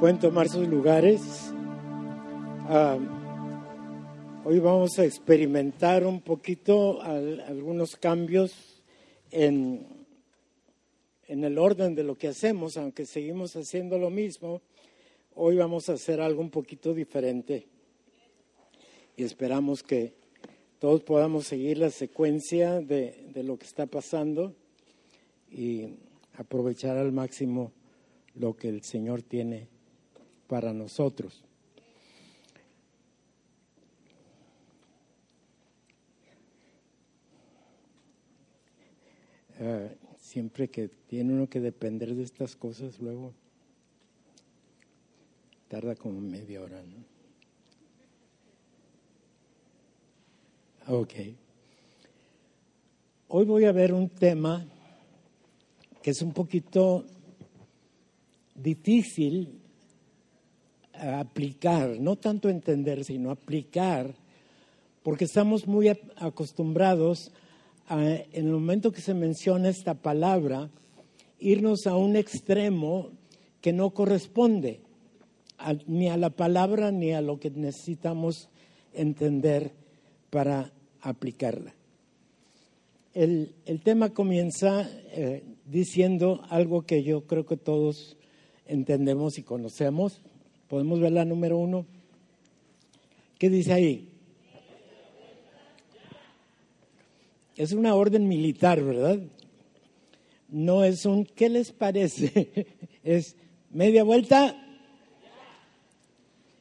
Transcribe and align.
Pueden 0.00 0.20
tomar 0.20 0.48
sus 0.48 0.68
lugares. 0.68 1.52
Ah, 2.68 2.96
hoy 4.44 4.60
vamos 4.60 4.96
a 5.00 5.04
experimentar 5.04 6.06
un 6.06 6.20
poquito 6.20 7.02
algunos 7.02 7.96
cambios 7.96 8.80
en, 9.32 9.88
en 11.26 11.42
el 11.42 11.58
orden 11.58 11.96
de 11.96 12.04
lo 12.04 12.16
que 12.16 12.28
hacemos, 12.28 12.76
aunque 12.76 13.06
seguimos 13.06 13.56
haciendo 13.56 13.98
lo 13.98 14.08
mismo. 14.08 14.62
Hoy 15.34 15.56
vamos 15.56 15.88
a 15.88 15.94
hacer 15.94 16.20
algo 16.20 16.42
un 16.42 16.50
poquito 16.50 16.94
diferente 16.94 17.66
y 19.16 19.24
esperamos 19.24 19.82
que 19.82 20.14
todos 20.78 21.02
podamos 21.02 21.48
seguir 21.48 21.78
la 21.78 21.90
secuencia 21.90 22.80
de, 22.80 23.30
de 23.34 23.42
lo 23.42 23.58
que 23.58 23.66
está 23.66 23.86
pasando 23.86 24.54
y 25.50 25.88
aprovechar 26.34 26.96
al 26.96 27.10
máximo 27.10 27.72
lo 28.36 28.54
que 28.54 28.68
el 28.68 28.84
Señor 28.84 29.22
tiene 29.22 29.76
para 30.48 30.72
nosotros. 30.72 31.44
Ah, 39.60 39.88
siempre 40.18 40.68
que 40.68 40.88
tiene 40.88 41.32
uno 41.32 41.48
que 41.48 41.60
depender 41.60 42.14
de 42.14 42.22
estas 42.22 42.56
cosas, 42.56 42.98
luego 42.98 43.34
tarda 45.68 45.94
como 45.94 46.20
media 46.20 46.62
hora, 46.62 46.82
¿no? 46.82 47.18
Ok. 51.00 51.14
Hoy 53.28 53.44
voy 53.44 53.64
a 53.66 53.72
ver 53.72 53.92
un 53.92 54.08
tema 54.08 54.64
que 56.02 56.12
es 56.12 56.22
un 56.22 56.32
poquito 56.32 57.04
difícil 58.54 59.57
aplicar, 61.20 61.98
no 62.00 62.16
tanto 62.16 62.48
entender, 62.48 63.04
sino 63.04 63.30
aplicar, 63.30 64.14
porque 65.02 65.24
estamos 65.24 65.66
muy 65.66 65.88
acostumbrados 66.16 67.30
a, 67.88 68.02
en 68.04 68.46
el 68.46 68.52
momento 68.52 68.92
que 68.92 69.00
se 69.00 69.14
menciona 69.14 69.68
esta 69.68 69.94
palabra, 69.94 70.70
irnos 71.38 71.86
a 71.86 71.96
un 71.96 72.16
extremo 72.16 73.10
que 73.60 73.72
no 73.72 73.90
corresponde 73.90 74.80
ni 75.86 76.08
a 76.08 76.16
la 76.16 76.30
palabra 76.30 76.92
ni 76.92 77.12
a 77.12 77.20
lo 77.20 77.40
que 77.40 77.50
necesitamos 77.50 78.48
entender 78.92 79.72
para 80.30 80.72
aplicarla. 81.00 81.74
El, 83.14 83.52
tema 83.82 84.10
comienza 84.10 84.88
eh, 85.10 85.42
diciendo 85.66 86.42
algo 86.50 86.82
que 86.82 87.02
yo 87.02 87.26
creo 87.26 87.46
que 87.46 87.56
todos 87.56 88.16
entendemos 88.66 89.38
y 89.38 89.42
conocemos. 89.42 90.20
Podemos 90.68 91.00
ver 91.00 91.12
la 91.12 91.24
número 91.24 91.58
uno. 91.58 91.86
¿Qué 93.38 93.48
dice 93.48 93.72
ahí? 93.72 94.08
Es 97.56 97.72
una 97.72 97.94
orden 97.94 98.28
militar, 98.28 98.82
¿verdad? 98.82 99.18
No 100.48 100.84
es 100.84 101.06
un 101.06 101.24
¿qué 101.24 101.48
les 101.48 101.72
parece? 101.72 102.66
es 103.02 103.36
media 103.70 104.04
vuelta. 104.04 104.56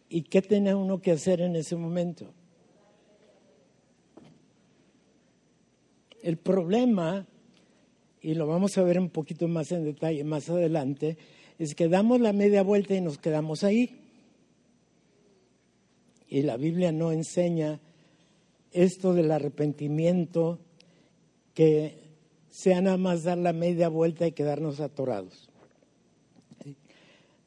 ¿Y 0.10 0.24
qué 0.24 0.42
tiene 0.42 0.74
uno 0.74 1.02
que 1.02 1.12
hacer 1.12 1.42
en 1.42 1.56
ese 1.56 1.76
momento? 1.76 2.34
El 6.24 6.38
problema, 6.38 7.26
y 8.22 8.34
lo 8.34 8.48
vamos 8.48 8.78
a 8.78 8.84
ver 8.84 9.00
un 9.00 9.10
poquito 9.10 9.48
más 9.48 9.72
en 9.72 9.84
detalle 9.84 10.24
más 10.24 10.50
adelante, 10.50 11.18
es 11.60 11.76
que 11.76 11.88
damos 11.88 12.20
la 12.22 12.34
media 12.34 12.64
vuelta 12.64 12.96
y 12.96 13.02
nos 13.02 13.18
quedamos 13.18 13.64
ahí. 13.64 14.00
Y 16.30 16.42
la 16.44 16.58
Biblia 16.58 16.92
no 16.92 17.12
enseña 17.12 17.80
esto 18.72 19.14
del 19.14 19.32
arrepentimiento, 19.32 20.60
que 21.54 21.98
sea 22.50 22.82
nada 22.82 22.98
más 22.98 23.24
dar 23.24 23.38
la 23.38 23.54
media 23.54 23.88
vuelta 23.90 24.28
y 24.28 24.34
quedarnos 24.34 24.80
atorados. 24.80 25.50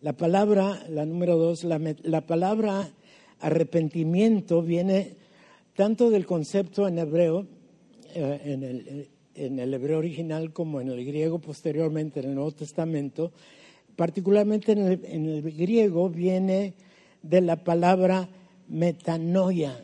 La 0.00 0.15
palabra, 0.15 0.82
la 0.88 1.04
número 1.04 1.37
dos, 1.37 1.62
la, 1.62 1.78
la 2.03 2.27
palabra 2.27 2.91
arrepentimiento 3.38 4.62
viene 4.62 5.16
tanto 5.77 6.10
del 6.10 6.27
concepto 6.27 6.88
en 6.88 6.98
hebreo, 6.98 7.47
eh, 8.15 9.09
en 9.34 9.59
el 9.59 9.75
hebreo 9.75 9.98
original 9.98 10.53
como 10.53 10.81
en 10.81 10.88
el 10.88 11.04
griego 11.04 11.38
posteriormente 11.38 12.21
en 12.21 12.31
el 12.31 12.34
Nuevo 12.34 12.53
Testamento, 12.53 13.32
particularmente 14.00 14.72
en 14.72 15.27
el, 15.28 15.43
griego, 15.43 16.09
viene 16.09 16.72
de 17.21 17.43
la 17.43 17.56
palabra 17.56 18.31
metanoia. 18.66 19.78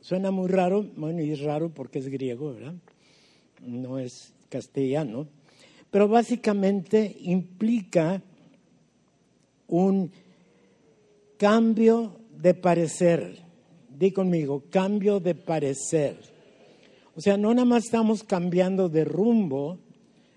Suena 0.00 0.32
muy 0.32 0.48
raro, 0.48 0.84
bueno, 0.96 1.22
y 1.22 1.30
es 1.30 1.38
raro 1.38 1.68
porque 1.68 2.00
es 2.00 2.08
griego, 2.08 2.54
¿verdad? 2.54 2.74
No 3.64 4.00
es 4.00 4.32
castellano, 4.48 5.28
pero 5.88 6.08
básicamente 6.08 7.16
implica 7.20 8.20
un 9.68 10.10
cambio 11.38 12.10
de 12.36 12.54
parecer. 12.54 13.38
Di 13.88 14.10
conmigo, 14.10 14.64
cambio 14.68 15.20
de 15.20 15.36
parecer. 15.36 16.16
O 17.14 17.20
sea, 17.20 17.36
no 17.36 17.54
nada 17.54 17.66
más 17.66 17.84
estamos 17.84 18.24
cambiando 18.24 18.88
de 18.88 19.04
rumbo, 19.04 19.78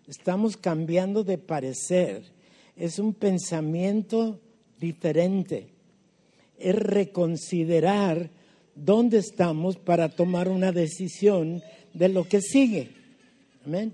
estamos 0.07 0.55
cambiando 0.55 1.23
de 1.23 1.39
parecer 1.39 2.37
es 2.79 2.97
un 2.97 3.13
pensamiento 3.13 4.39
diferente, 4.79 5.67
es 6.57 6.75
reconsiderar 6.75 8.31
dónde 8.73 9.17
estamos 9.17 9.75
para 9.75 10.07
tomar 10.07 10.47
una 10.47 10.71
decisión 10.71 11.61
de 11.93 12.07
lo 12.07 12.23
que 12.23 12.41
sigue. 12.41 12.91
Amén. 13.65 13.93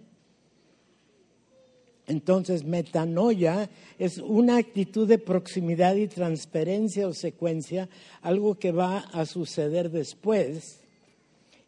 Entonces, 2.06 2.64
metanoia 2.64 3.68
es 3.98 4.20
una 4.20 4.58
actitud 4.58 5.08
de 5.08 5.18
proximidad 5.18 5.96
y 5.96 6.08
transferencia 6.08 7.08
o 7.08 7.14
secuencia, 7.14 7.90
algo 8.22 8.60
que 8.60 8.72
va 8.72 9.00
a 9.00 9.26
suceder 9.26 9.90
después. 9.90 10.82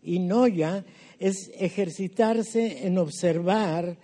Y 0.03 0.19
noia 0.19 0.85
es 1.17 1.49
ejercitarse 1.57 2.85
en 2.85 2.99
observar, 2.99 3.97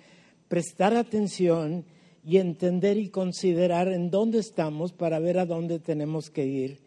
prestar 0.47 0.95
atención 0.95 1.85
y 2.25 2.37
entender 2.37 2.97
y 2.97 3.09
considerar 3.09 3.89
en 3.89 4.09
dónde 4.09 4.39
estamos 4.39 4.93
para 4.93 5.19
ver 5.19 5.37
a 5.37 5.45
dónde 5.45 5.79
tenemos 5.79 6.29
que 6.29 6.45
ir 6.45 6.79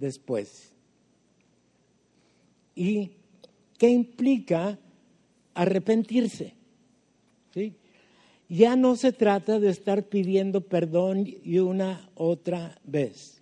después. 0.00 0.72
¿Y 2.74 3.12
qué 3.78 3.88
implica 3.88 4.78
arrepentirse? 5.54 6.54
¿Sí? 7.52 7.74
Ya 8.48 8.74
no 8.74 8.96
se 8.96 9.12
trata 9.12 9.60
de 9.60 9.70
estar 9.70 10.08
pidiendo 10.08 10.60
perdón 10.60 11.26
y 11.26 11.58
una 11.60 12.10
otra 12.14 12.76
vez. 12.84 13.40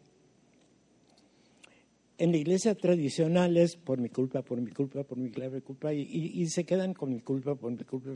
En 2.19 2.31
la 2.31 2.37
iglesia 2.37 2.75
tradicional 2.75 3.57
es 3.57 3.75
por 3.75 3.99
mi 3.99 4.11
culpa, 4.11 4.43
por 4.43 4.61
mi 4.61 4.71
culpa, 4.71 5.03
por 5.03 5.19
mi 5.19 5.31
grave 5.31 5.61
culpa, 5.63 5.93
y, 5.93 6.03
y, 6.03 6.47
se 6.47 6.63
quedan 6.65 6.95
con 6.95 7.11
mi 7.11 7.21
culpa, 7.21 7.57
por 7.57 7.73
mi 7.73 7.79
culpa 7.79 8.11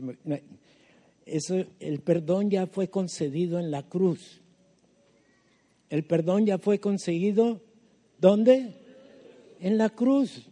eso, 1.27 1.65
el 1.79 1.99
perdón 1.99 2.49
ya 2.49 2.67
fue 2.67 2.89
concedido 2.89 3.59
en 3.59 3.71
la 3.71 3.83
cruz. 3.83 4.41
El 5.89 6.03
perdón 6.03 6.45
ya 6.45 6.57
fue 6.57 6.79
conseguido, 6.79 7.61
¿dónde? 8.19 8.73
En 9.59 9.77
la 9.77 9.89
cruz. 9.89 10.49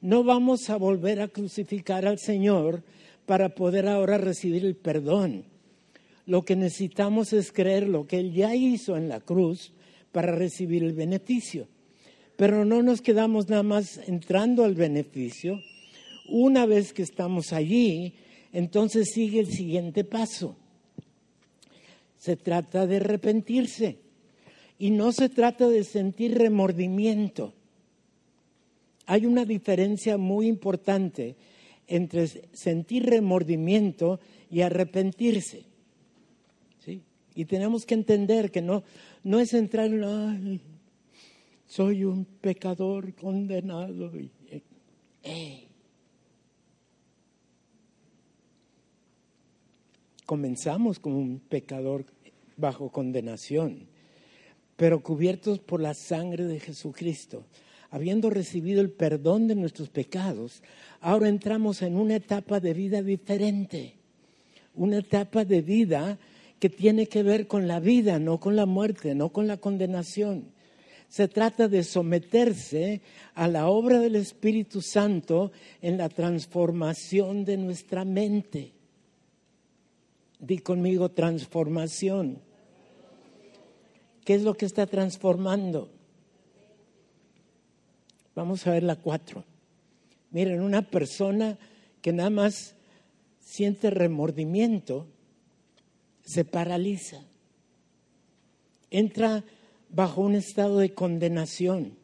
No 0.00 0.24
vamos 0.24 0.70
a 0.70 0.76
volver 0.76 1.20
a 1.20 1.28
crucificar 1.28 2.06
al 2.06 2.18
Señor 2.18 2.82
para 3.26 3.54
poder 3.54 3.86
ahora 3.88 4.18
recibir 4.18 4.64
el 4.64 4.76
perdón. 4.76 5.44
Lo 6.26 6.42
que 6.42 6.56
necesitamos 6.56 7.32
es 7.32 7.52
creer 7.52 7.88
lo 7.88 8.06
que 8.06 8.18
Él 8.18 8.32
ya 8.32 8.54
hizo 8.54 8.96
en 8.96 9.08
la 9.08 9.20
cruz 9.20 9.72
para 10.12 10.32
recibir 10.32 10.84
el 10.84 10.92
beneficio. 10.92 11.68
Pero 12.36 12.64
no 12.64 12.82
nos 12.82 13.02
quedamos 13.02 13.48
nada 13.48 13.62
más 13.62 13.98
entrando 14.06 14.64
al 14.64 14.74
beneficio. 14.74 15.60
Una 16.28 16.64
vez 16.64 16.92
que 16.92 17.02
estamos 17.02 17.52
allí, 17.52 18.14
entonces 18.52 19.10
sigue 19.12 19.40
el 19.40 19.52
siguiente 19.52 20.04
paso. 20.04 20.56
Se 22.18 22.36
trata 22.36 22.86
de 22.86 22.96
arrepentirse 22.96 23.98
y 24.78 24.90
no 24.90 25.12
se 25.12 25.28
trata 25.28 25.68
de 25.68 25.84
sentir 25.84 26.36
remordimiento. 26.36 27.54
Hay 29.06 29.26
una 29.26 29.44
diferencia 29.44 30.16
muy 30.16 30.46
importante 30.46 31.36
entre 31.86 32.28
sentir 32.28 33.06
remordimiento 33.06 34.20
y 34.50 34.60
arrepentirse. 34.60 35.64
¿sí? 36.84 37.02
Y 37.34 37.44
tenemos 37.46 37.84
que 37.84 37.94
entender 37.94 38.50
que 38.50 38.62
no, 38.62 38.84
no 39.24 39.40
es 39.40 39.52
entrar 39.54 39.86
en, 39.86 40.60
soy 41.66 42.04
un 42.04 42.24
pecador 42.24 43.14
condenado. 43.14 44.12
Eh, 45.22 45.68
comenzamos 50.30 51.00
como 51.00 51.18
un 51.18 51.40
pecador 51.40 52.04
bajo 52.56 52.92
condenación, 52.92 53.88
pero 54.76 55.02
cubiertos 55.02 55.58
por 55.58 55.80
la 55.80 55.92
sangre 55.92 56.44
de 56.44 56.60
Jesucristo. 56.60 57.42
Habiendo 57.90 58.30
recibido 58.30 58.80
el 58.80 58.92
perdón 58.92 59.48
de 59.48 59.56
nuestros 59.56 59.88
pecados, 59.88 60.62
ahora 61.00 61.28
entramos 61.28 61.82
en 61.82 61.96
una 61.96 62.14
etapa 62.14 62.60
de 62.60 62.74
vida 62.74 63.02
diferente, 63.02 63.94
una 64.76 64.98
etapa 64.98 65.44
de 65.44 65.62
vida 65.62 66.16
que 66.60 66.70
tiene 66.70 67.08
que 67.08 67.24
ver 67.24 67.48
con 67.48 67.66
la 67.66 67.80
vida, 67.80 68.20
no 68.20 68.38
con 68.38 68.54
la 68.54 68.66
muerte, 68.66 69.16
no 69.16 69.30
con 69.30 69.48
la 69.48 69.56
condenación. 69.56 70.52
Se 71.08 71.26
trata 71.26 71.66
de 71.66 71.82
someterse 71.82 73.00
a 73.34 73.48
la 73.48 73.66
obra 73.66 73.98
del 73.98 74.14
Espíritu 74.14 74.80
Santo 74.80 75.50
en 75.82 75.98
la 75.98 76.08
transformación 76.08 77.44
de 77.44 77.56
nuestra 77.56 78.04
mente. 78.04 78.74
Di 80.40 80.58
conmigo 80.58 81.10
transformación. 81.10 82.38
¿Qué 84.24 84.34
es 84.34 84.42
lo 84.42 84.54
que 84.54 84.66
está 84.66 84.86
transformando? 84.86 85.90
Vamos 88.34 88.66
a 88.66 88.72
ver 88.72 88.82
la 88.82 88.96
cuatro. 88.96 89.44
Miren, 90.30 90.62
una 90.62 90.82
persona 90.82 91.58
que 92.00 92.12
nada 92.12 92.30
más 92.30 92.74
siente 93.40 93.90
remordimiento, 93.90 95.06
se 96.24 96.44
paraliza, 96.44 97.22
entra 98.90 99.44
bajo 99.88 100.20
un 100.20 100.36
estado 100.36 100.78
de 100.78 100.94
condenación. 100.94 101.98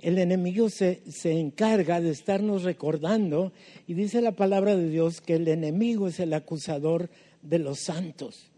El 0.00 0.18
enemigo 0.18 0.68
se, 0.68 1.02
se, 1.10 1.38
encarga 1.38 2.00
de 2.00 2.10
estarnos 2.10 2.64
recordando 2.64 3.52
y 3.86 3.94
dice 3.94 4.20
la 4.20 4.32
palabra 4.32 4.76
de 4.76 4.90
Dios 4.90 5.20
que 5.20 5.36
el 5.36 5.48
enemigo 5.48 6.08
es 6.08 6.20
el 6.20 6.34
acusador 6.34 7.08
de 7.42 7.58
los 7.58 7.80
santos. 7.80 8.50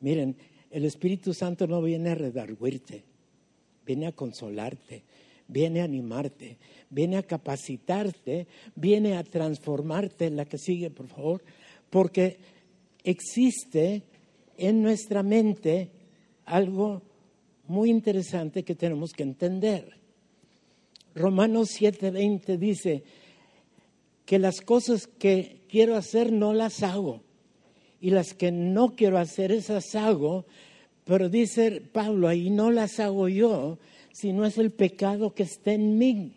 Miren, 0.00 0.36
el 0.70 0.84
Espíritu 0.84 1.34
Santo 1.34 1.66
no 1.66 1.82
viene 1.82 2.10
a 2.10 2.14
redarguirte, 2.14 3.04
viene 3.86 4.06
a 4.06 4.12
consolarte, 4.12 5.02
viene 5.46 5.80
a 5.80 5.84
animarte, 5.84 6.56
viene 6.90 7.18
a 7.18 7.22
capacitarte, 7.22 8.46
viene 8.74 9.16
a 9.16 9.22
transformarte. 9.22 10.30
La 10.30 10.44
que 10.44 10.58
sigue, 10.58 10.90
por 10.90 11.08
favor, 11.08 11.42
porque 11.90 12.38
existe 13.04 14.02
en 14.56 14.82
nuestra 14.82 15.22
mente 15.22 15.90
algo 16.46 17.02
muy 17.68 17.90
interesante 17.90 18.64
que 18.64 18.74
tenemos 18.74 19.12
que 19.12 19.22
entender. 19.22 19.96
Romanos 21.14 21.70
7:20 21.78 22.56
dice 22.56 23.02
que 24.24 24.38
las 24.38 24.60
cosas 24.60 25.06
que 25.06 25.62
quiero 25.68 25.96
hacer 25.96 26.32
no 26.32 26.54
las 26.54 26.82
hago 26.82 27.22
y 28.00 28.10
las 28.10 28.34
que 28.34 28.50
no 28.52 28.94
quiero 28.96 29.18
hacer 29.18 29.52
esas 29.52 29.94
hago, 29.94 30.44
pero 31.04 31.28
dice 31.28 31.80
Pablo 31.80 32.28
ahí 32.28 32.50
no 32.50 32.70
las 32.70 33.00
hago 33.00 33.28
yo, 33.28 33.78
sino 34.12 34.44
es 34.44 34.58
el 34.58 34.70
pecado 34.70 35.34
que 35.34 35.42
está 35.42 35.72
en 35.72 35.98
mí. 35.98 36.36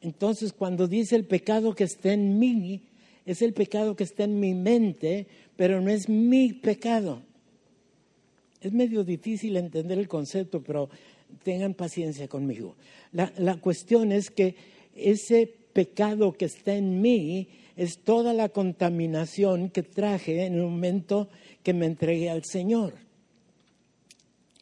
Entonces 0.00 0.52
cuando 0.52 0.86
dice 0.86 1.16
el 1.16 1.24
pecado 1.24 1.74
que 1.74 1.84
está 1.84 2.12
en 2.12 2.38
mí, 2.38 2.82
es 3.24 3.42
el 3.42 3.52
pecado 3.52 3.96
que 3.96 4.04
está 4.04 4.24
en 4.24 4.38
mi 4.38 4.54
mente, 4.54 5.26
pero 5.56 5.80
no 5.80 5.90
es 5.90 6.08
mi 6.08 6.52
pecado. 6.52 7.22
Es 8.60 8.72
medio 8.72 9.04
difícil 9.04 9.56
entender 9.56 9.98
el 9.98 10.08
concepto, 10.08 10.62
pero 10.62 10.88
tengan 11.42 11.74
paciencia 11.74 12.28
conmigo. 12.28 12.76
La, 13.12 13.32
la, 13.36 13.56
cuestión 13.56 14.12
es 14.12 14.30
que 14.30 14.54
ese 14.94 15.55
pecado 15.76 16.32
que 16.32 16.46
está 16.46 16.74
en 16.74 17.02
mí 17.02 17.48
es 17.76 17.98
toda 17.98 18.32
la 18.32 18.48
contaminación 18.48 19.68
que 19.68 19.82
traje 19.82 20.46
en 20.46 20.54
el 20.54 20.62
momento 20.62 21.28
que 21.62 21.74
me 21.74 21.84
entregué 21.84 22.30
al 22.30 22.44
Señor. 22.46 22.94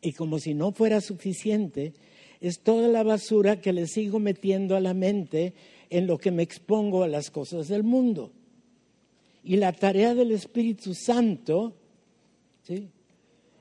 Y 0.03 0.13
como 0.15 0.41
si 0.41 0.55
no 0.55 0.73
fuera 0.73 1.01
suficiente, 1.01 1.93
es 2.41 2.59
toda 2.59 2.89
la 2.89 3.05
basura 3.05 3.61
que 3.61 3.73
le 3.73 3.87
sigo 3.87 4.19
metiendo 4.19 4.75
a 4.75 4.81
la 4.81 4.93
mente 4.93 5.55
en 5.89 6.09
lo 6.09 6.19
que 6.19 6.33
me 6.33 6.43
expongo 6.43 7.05
a 7.05 7.09
las 7.09 7.31
cosas 7.31 7.69
del 7.69 7.85
mundo. 7.85 8.33
Y 9.45 9.55
la 9.55 9.73
tarea 9.73 10.17
del 10.17 10.33
Espíritu 10.33 10.95
Santo 10.95 11.77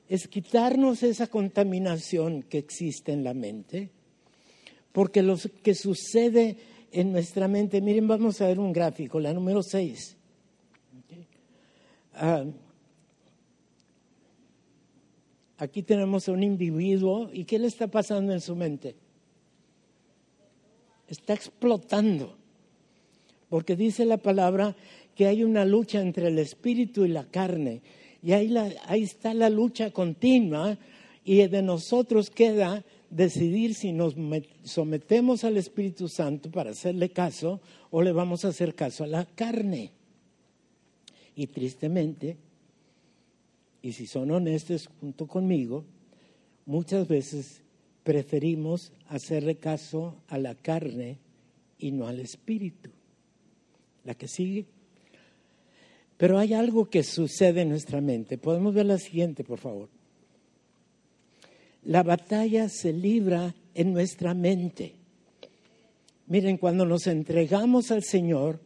es 0.09 0.27
quitarnos 0.27 1.03
esa 1.03 1.27
contaminación 1.27 2.41
que 2.41 2.57
existe 2.57 3.11
en 3.11 3.23
la 3.23 3.35
mente, 3.35 3.91
porque 4.91 5.21
lo 5.21 5.37
que 5.61 5.75
sucede 5.75 6.72
en 6.93 7.11
nuestra 7.11 7.47
mente, 7.47 7.81
miren, 7.81 8.07
vamos 8.07 8.39
a 8.39 8.47
ver 8.47 8.59
un 8.59 8.71
gráfico, 8.71 9.19
la 9.19 9.33
número 9.33 9.63
6. 9.63 10.15
Ah, 12.13 12.45
aquí 15.57 15.81
tenemos 15.81 16.29
a 16.29 16.31
un 16.31 16.43
individuo 16.43 17.29
y 17.33 17.45
¿qué 17.45 17.57
le 17.57 17.67
está 17.67 17.87
pasando 17.87 18.31
en 18.31 18.41
su 18.41 18.55
mente? 18.55 18.95
Está 21.07 21.33
explotando, 21.33 22.35
porque 23.49 23.75
dice 23.75 24.05
la 24.05 24.17
palabra 24.17 24.75
que 25.15 25.25
hay 25.25 25.43
una 25.43 25.65
lucha 25.65 25.99
entre 25.99 26.27
el 26.27 26.37
espíritu 26.37 27.05
y 27.05 27.09
la 27.09 27.25
carne. 27.25 27.81
Y 28.21 28.33
ahí, 28.33 28.55
ahí 28.85 29.03
está 29.03 29.33
la 29.33 29.49
lucha 29.49 29.91
continua 29.91 30.77
y 31.25 31.47
de 31.47 31.61
nosotros 31.63 32.29
queda 32.29 32.83
decidir 33.13 33.75
si 33.75 33.93
nos 33.93 34.15
sometemos 34.63 35.43
al 35.43 35.57
Espíritu 35.57 36.09
Santo 36.09 36.49
para 36.49 36.71
hacerle 36.71 37.09
caso 37.09 37.61
o 37.91 38.01
le 38.01 38.11
vamos 38.11 38.43
a 38.43 38.47
hacer 38.47 38.73
caso 38.73 39.03
a 39.03 39.07
la 39.07 39.25
carne. 39.25 39.91
Y 41.35 41.47
tristemente, 41.47 42.37
y 43.81 43.93
si 43.93 44.07
son 44.07 44.31
honestos 44.31 44.89
junto 44.99 45.27
conmigo, 45.27 45.85
muchas 46.65 47.07
veces 47.07 47.61
preferimos 48.03 48.91
hacerle 49.07 49.57
caso 49.57 50.15
a 50.27 50.39
la 50.39 50.55
carne 50.55 51.19
y 51.77 51.91
no 51.91 52.07
al 52.07 52.19
Espíritu. 52.19 52.89
La 54.05 54.15
que 54.15 54.27
sigue. 54.27 54.65
Pero 56.17 56.39
hay 56.39 56.53
algo 56.53 56.89
que 56.89 57.03
sucede 57.03 57.61
en 57.61 57.69
nuestra 57.69 58.01
mente. 58.01 58.37
Podemos 58.37 58.73
ver 58.73 58.87
la 58.87 58.97
siguiente, 58.97 59.43
por 59.43 59.59
favor. 59.59 59.89
La 61.85 62.03
batalla 62.03 62.69
se 62.69 62.93
libra 62.93 63.53
en 63.73 63.93
nuestra 63.93 64.33
mente. 64.33 64.95
Miren, 66.27 66.57
cuando 66.57 66.85
nos 66.85 67.07
entregamos 67.07 67.91
al 67.91 68.03
Señor, 68.03 68.61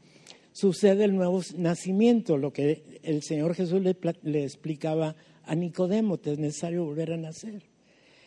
sucede 0.51 1.05
el 1.05 1.15
nuevo 1.15 1.41
nacimiento, 1.57 2.37
lo 2.37 2.53
que 2.53 2.99
el 3.03 3.23
Señor 3.23 3.55
Jesús 3.55 3.81
le, 3.81 4.43
explicaba 4.43 5.15
a 5.43 5.55
Nicodemo, 5.55 6.19
es 6.23 6.37
necesario 6.37 6.85
volver 6.85 7.13
a 7.13 7.17
nacer. 7.17 7.63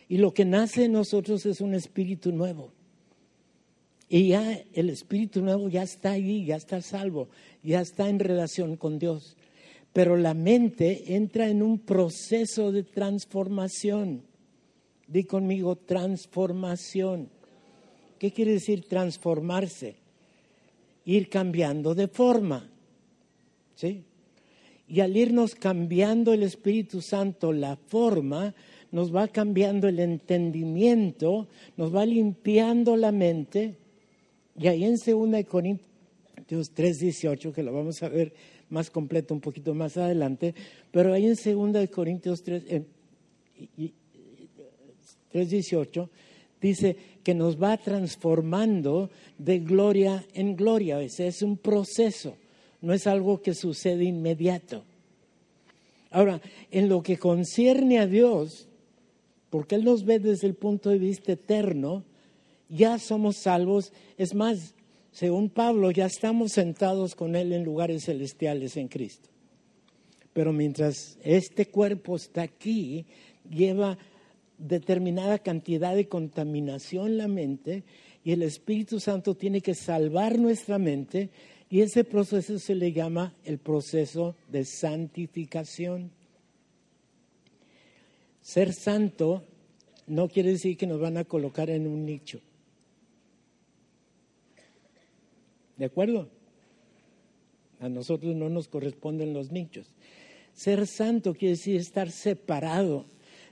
Y 0.09 0.19
lo 0.19 0.35
que 0.35 0.45
nace 0.45 0.87
en 0.87 0.93
nosotros 0.93 1.47
es 1.47 1.61
un 1.61 1.75
espíritu 1.75 2.33
nuevo. 2.33 2.73
Y 4.09 4.29
ya 4.29 4.61
el 4.73 4.91
espíritu 4.91 5.41
nuevo 5.41 5.69
ya 5.69 5.85
está 5.85 6.13
ahí, 6.13 6.45
ya 6.45 6.57
está 6.57 6.83
salvo, 6.83 7.29
ya 7.63 7.81
está 7.81 8.09
en 8.09 8.19
relación 8.19 8.77
con 8.77 8.99
Dios. 8.99 9.37
Pero 9.93 10.17
la 10.17 10.35
mente 10.35 11.15
entra 11.15 11.49
en 11.49 11.63
un 11.63 11.79
proceso 11.79 12.73
de 12.73 12.83
transformación. 12.83 14.25
Di 15.11 15.25
conmigo 15.25 15.75
transformación. 15.75 17.29
¿Qué 18.19 18.33
quiere 18.33 18.53
decir 18.53 18.87
transformarse? 18.87 19.97
Ir 21.05 21.29
cambiando 21.29 21.95
de 21.95 22.07
forma. 22.07 22.71
¿Sí? 23.75 24.05
Y 24.87 25.01
al 25.01 25.17
irnos 25.17 25.55
cambiando 25.55 26.33
el 26.33 26.45
Espíritu 26.45 27.01
Santo 27.03 27.53
la 27.53 27.77
forma, 27.77 28.55
nos 28.93 29.15
va 29.15 29.29
cambiando 29.29 29.89
el 29.89 29.99
entendimiento, 29.99 31.49
nos 31.77 31.95
va 31.95 32.05
limpiando 32.07 32.97
la 32.97 33.13
mente 33.13 33.77
y 34.59 34.69
ahí 34.69 34.85
en 34.85 34.97
2 34.97 35.45
Corintios 35.47 36.75
3:18, 36.75 37.53
que 37.53 37.63
lo 37.63 37.73
vamos 37.73 38.03
a 38.03 38.09
ver 38.09 38.33
más 38.69 38.91
completo 38.91 39.33
un 39.33 39.41
poquito 39.41 39.75
más 39.75 39.97
adelante, 39.97 40.55
pero 40.91 41.13
ahí 41.13 41.27
en 41.27 41.35
2 41.35 41.89
Corintios 41.89 42.43
3, 42.43 42.83
3:18 45.33 46.09
dice 46.61 46.97
que 47.23 47.35
nos 47.35 47.61
va 47.61 47.77
transformando 47.77 49.11
de 49.39 49.61
gloria 49.61 50.25
en 50.35 50.57
gloria. 50.57 51.01
Ese 51.01 51.27
es 51.27 51.43
un 51.43 51.57
proceso, 51.57 52.37
no 52.81 52.93
es 52.93 53.07
algo 53.07 53.41
que 53.41 53.55
sucede 53.55 54.05
inmediato. 54.05 54.85
Ahora, 56.11 56.41
en 56.71 56.89
lo 56.89 57.03
que 57.03 57.19
concierne 57.19 57.99
a 57.99 58.07
Dios, 58.07 58.67
porque 59.49 59.77
Él 59.77 59.85
nos 59.85 60.05
ve 60.05 60.19
desde 60.19 60.47
el 60.47 60.55
punto 60.55 60.91
de 60.91 60.99
vista 60.99 61.33
eterno, 61.33 62.05
ya 62.69 62.99
somos 62.99 63.37
salvos. 63.37 63.93
Es 64.17 64.35
más, 64.35 64.75
según 65.13 65.51
Pablo, 65.51 65.91
ya 65.91 66.07
estamos 66.07 66.53
sentados 66.53 67.15
con 67.15 67.37
Él 67.37 67.53
en 67.53 67.65
lugares 67.65 68.05
celestiales 68.05 68.77
en 68.77 68.89
Cristo. 68.89 69.29
Pero 70.33 70.53
mientras 70.53 71.19
este 71.23 71.67
cuerpo 71.67 72.17
está 72.17 72.43
aquí, 72.43 73.07
lleva 73.49 73.99
determinada 74.61 75.39
cantidad 75.39 75.97
de 75.97 76.09
contaminación 76.09 77.17
la 77.17 77.29
mente 77.29 77.83
y 78.23 78.33
el 78.33 78.43
Espíritu 78.43 79.01
Santo 79.01 79.35
tiene 79.35 79.63
que 79.63 79.75
salvar 79.75 80.39
nuestra 80.39 80.79
mente 80.79 81.31
y 81.71 81.81
ese 81.81 82.05
proceso 82.05 82.59
se 82.59 82.75
le 82.75 82.93
llama 82.93 83.35
el 83.45 83.59
proceso 83.59 84.37
de 84.49 84.65
santificación. 84.65 86.11
Ser 88.43 88.73
santo 88.73 89.45
no 90.07 90.29
quiere 90.29 90.51
decir 90.51 90.77
que 90.77 90.87
nos 90.87 91.01
van 91.01 91.17
a 91.17 91.25
colocar 91.25 91.71
en 91.71 91.87
un 91.87 92.05
nicho. 92.05 92.41
¿De 95.77 95.87
acuerdo? 95.87 96.29
A 97.79 97.89
nosotros 97.89 98.35
no 98.35 98.51
nos 98.51 98.69
corresponden 98.69 99.33
los 99.33 99.51
nichos. 99.51 99.87
Ser 100.53 100.87
santo 100.87 101.33
quiere 101.33 101.55
decir 101.55 101.77
estar 101.77 102.11
separado. 102.11 103.07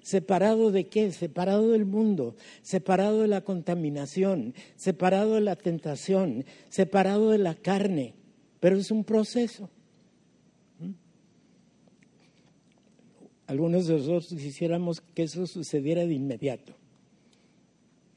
¿Separado 0.09 0.71
de 0.71 0.87
qué? 0.87 1.12
Separado 1.12 1.73
del 1.73 1.85
mundo, 1.85 2.35
separado 2.62 3.21
de 3.21 3.29
la 3.29 3.43
contaminación, 3.43 4.55
separado 4.75 5.35
de 5.35 5.43
la 5.43 5.55
tentación, 5.55 6.47
separado 6.71 7.29
de 7.29 7.37
la 7.37 7.55
carne. 7.55 8.15
Pero 8.59 8.79
es 8.79 8.91
un 8.91 9.05
proceso. 9.05 9.69
¿Mm? 10.79 10.93
Algunos 13.49 13.87
de 13.87 13.99
nosotros 13.99 14.29
quisiéramos 14.29 15.03
que 15.03 15.25
eso 15.25 15.47
sucediera 15.47 16.07
de 16.07 16.15
inmediato. 16.15 16.75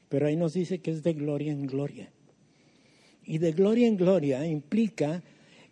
Pero 0.08 0.28
ahí 0.28 0.36
nos 0.36 0.54
dice 0.54 0.78
que 0.78 0.92
es 0.92 1.02
de 1.02 1.12
gloria 1.12 1.52
en 1.52 1.66
gloria. 1.66 2.10
Y 3.22 3.36
de 3.36 3.52
gloria 3.52 3.86
en 3.86 3.98
gloria 3.98 4.46
implica 4.46 5.22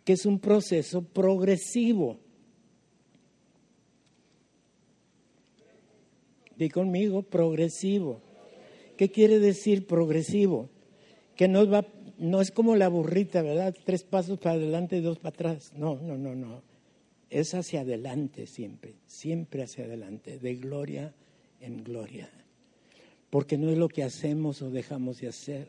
que 0.05 0.12
es 0.12 0.27
un 0.27 0.39
proceso 0.39 1.00
progresivo. 1.00 2.19
Di 6.61 6.69
conmigo, 6.69 7.23
progresivo. 7.23 8.21
¿Qué 8.99 9.11
quiere 9.11 9.38
decir 9.38 9.87
progresivo? 9.87 10.69
Que 11.35 11.49
no, 11.49 11.67
va, 11.67 11.87
no 12.19 12.43
es 12.43 12.50
como 12.50 12.76
la 12.76 12.88
burrita, 12.88 13.40
¿verdad? 13.40 13.75
Tres 13.83 14.05
pasos 14.05 14.38
para 14.38 14.57
adelante 14.57 14.99
y 14.99 15.00
dos 15.00 15.19
para 15.19 15.31
atrás. 15.31 15.73
No, 15.75 15.99
no, 16.02 16.19
no, 16.19 16.35
no. 16.35 16.62
Es 17.31 17.55
hacia 17.55 17.81
adelante 17.81 18.47
siempre, 18.47 18.97
siempre 19.07 19.62
hacia 19.62 19.87
adelante, 19.87 20.37
de 20.37 20.57
gloria 20.57 21.14
en 21.62 21.83
gloria. 21.83 22.29
Porque 23.31 23.57
no 23.57 23.71
es 23.71 23.79
lo 23.79 23.88
que 23.88 24.02
hacemos 24.02 24.61
o 24.61 24.71
dejamos 24.71 25.23
de 25.23 25.29
hacer 25.29 25.69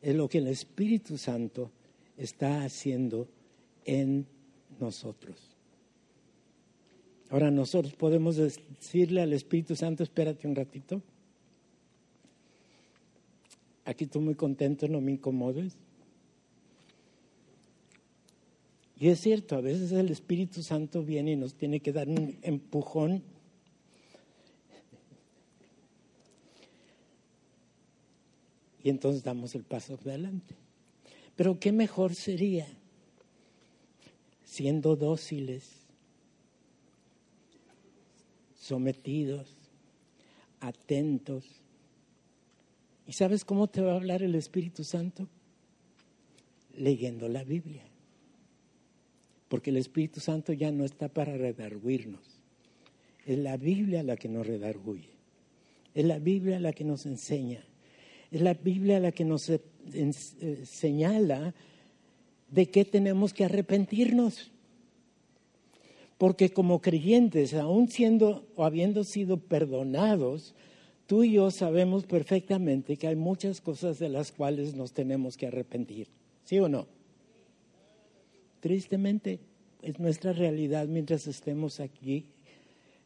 es 0.00 0.14
lo 0.14 0.28
que 0.28 0.38
el 0.38 0.46
Espíritu 0.46 1.18
Santo 1.18 1.72
está 2.16 2.62
haciendo 2.62 3.26
en 3.84 4.24
nosotros. 4.78 5.55
Ahora 7.30 7.50
nosotros 7.50 7.94
podemos 7.94 8.36
decirle 8.36 9.20
al 9.20 9.32
Espíritu 9.32 9.74
Santo, 9.74 10.02
espérate 10.02 10.46
un 10.46 10.54
ratito. 10.54 11.02
Aquí 13.84 14.04
estoy 14.04 14.22
muy 14.22 14.34
contento, 14.34 14.88
no 14.88 15.00
me 15.00 15.12
incomodes. 15.12 15.76
Y 18.98 19.08
es 19.08 19.20
cierto, 19.20 19.56
a 19.56 19.60
veces 19.60 19.92
el 19.92 20.10
Espíritu 20.10 20.62
Santo 20.62 21.02
viene 21.02 21.32
y 21.32 21.36
nos 21.36 21.54
tiene 21.54 21.80
que 21.80 21.92
dar 21.92 22.08
un 22.08 22.38
empujón 22.42 23.22
y 28.82 28.88
entonces 28.88 29.24
damos 29.24 29.54
el 29.56 29.64
paso 29.64 29.98
adelante. 30.00 30.54
Pero 31.34 31.58
qué 31.58 31.72
mejor 31.72 32.14
sería 32.14 32.66
siendo 34.44 34.94
dóciles, 34.94 35.85
sometidos, 38.66 39.56
atentos. 40.60 41.44
¿Y 43.06 43.12
sabes 43.12 43.44
cómo 43.44 43.68
te 43.68 43.80
va 43.80 43.92
a 43.92 43.96
hablar 43.96 44.22
el 44.22 44.34
Espíritu 44.34 44.84
Santo? 44.84 45.28
Leyendo 46.76 47.28
la 47.28 47.44
Biblia. 47.44 47.84
Porque 49.48 49.70
el 49.70 49.76
Espíritu 49.76 50.20
Santo 50.20 50.52
ya 50.52 50.72
no 50.72 50.84
está 50.84 51.08
para 51.08 51.36
redarguirnos. 51.36 52.40
Es 53.24 53.38
la 53.38 53.56
Biblia 53.56 54.02
la 54.02 54.16
que 54.16 54.28
nos 54.28 54.46
redarguye. 54.46 55.10
Es 55.94 56.04
la 56.04 56.18
Biblia 56.18 56.60
la 56.60 56.72
que 56.72 56.84
nos 56.84 57.06
enseña. 57.06 57.64
Es 58.30 58.40
la 58.40 58.54
Biblia 58.54 59.00
la 59.00 59.12
que 59.12 59.24
nos 59.24 59.48
eh, 59.48 59.60
señala 60.64 61.54
de 62.50 62.70
qué 62.70 62.84
tenemos 62.84 63.32
que 63.32 63.44
arrepentirnos. 63.44 64.50
Porque 66.18 66.50
como 66.50 66.80
creyentes, 66.80 67.52
aún 67.54 67.88
siendo 67.88 68.46
o 68.56 68.64
habiendo 68.64 69.04
sido 69.04 69.38
perdonados, 69.38 70.54
tú 71.06 71.24
y 71.24 71.32
yo 71.32 71.50
sabemos 71.50 72.04
perfectamente 72.04 72.96
que 72.96 73.08
hay 73.08 73.16
muchas 73.16 73.60
cosas 73.60 73.98
de 73.98 74.08
las 74.08 74.32
cuales 74.32 74.74
nos 74.74 74.92
tenemos 74.92 75.36
que 75.36 75.48
arrepentir. 75.48 76.08
¿Sí 76.44 76.58
o 76.58 76.68
no? 76.68 76.86
Tristemente, 78.60 79.40
es 79.82 79.98
nuestra 80.00 80.32
realidad 80.32 80.86
mientras 80.88 81.26
estemos 81.26 81.80
aquí, 81.80 82.26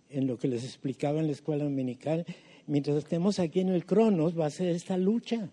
en 0.09 0.27
lo 0.27 0.39
que 0.39 0.49
les 0.49 0.65
explicaba 0.65 1.21
en 1.21 1.27
la 1.27 1.33
escuela 1.33 1.65
dominical, 1.65 2.27
mientras 2.67 2.97
estemos 2.97 3.39
aquí 3.39 3.61
en 3.61 3.69
el 3.69 3.87
Cronos, 3.87 4.39
va 4.39 4.47
a 4.47 4.51
ser 4.51 4.69
esta 4.69 4.97
lucha. 4.97 5.51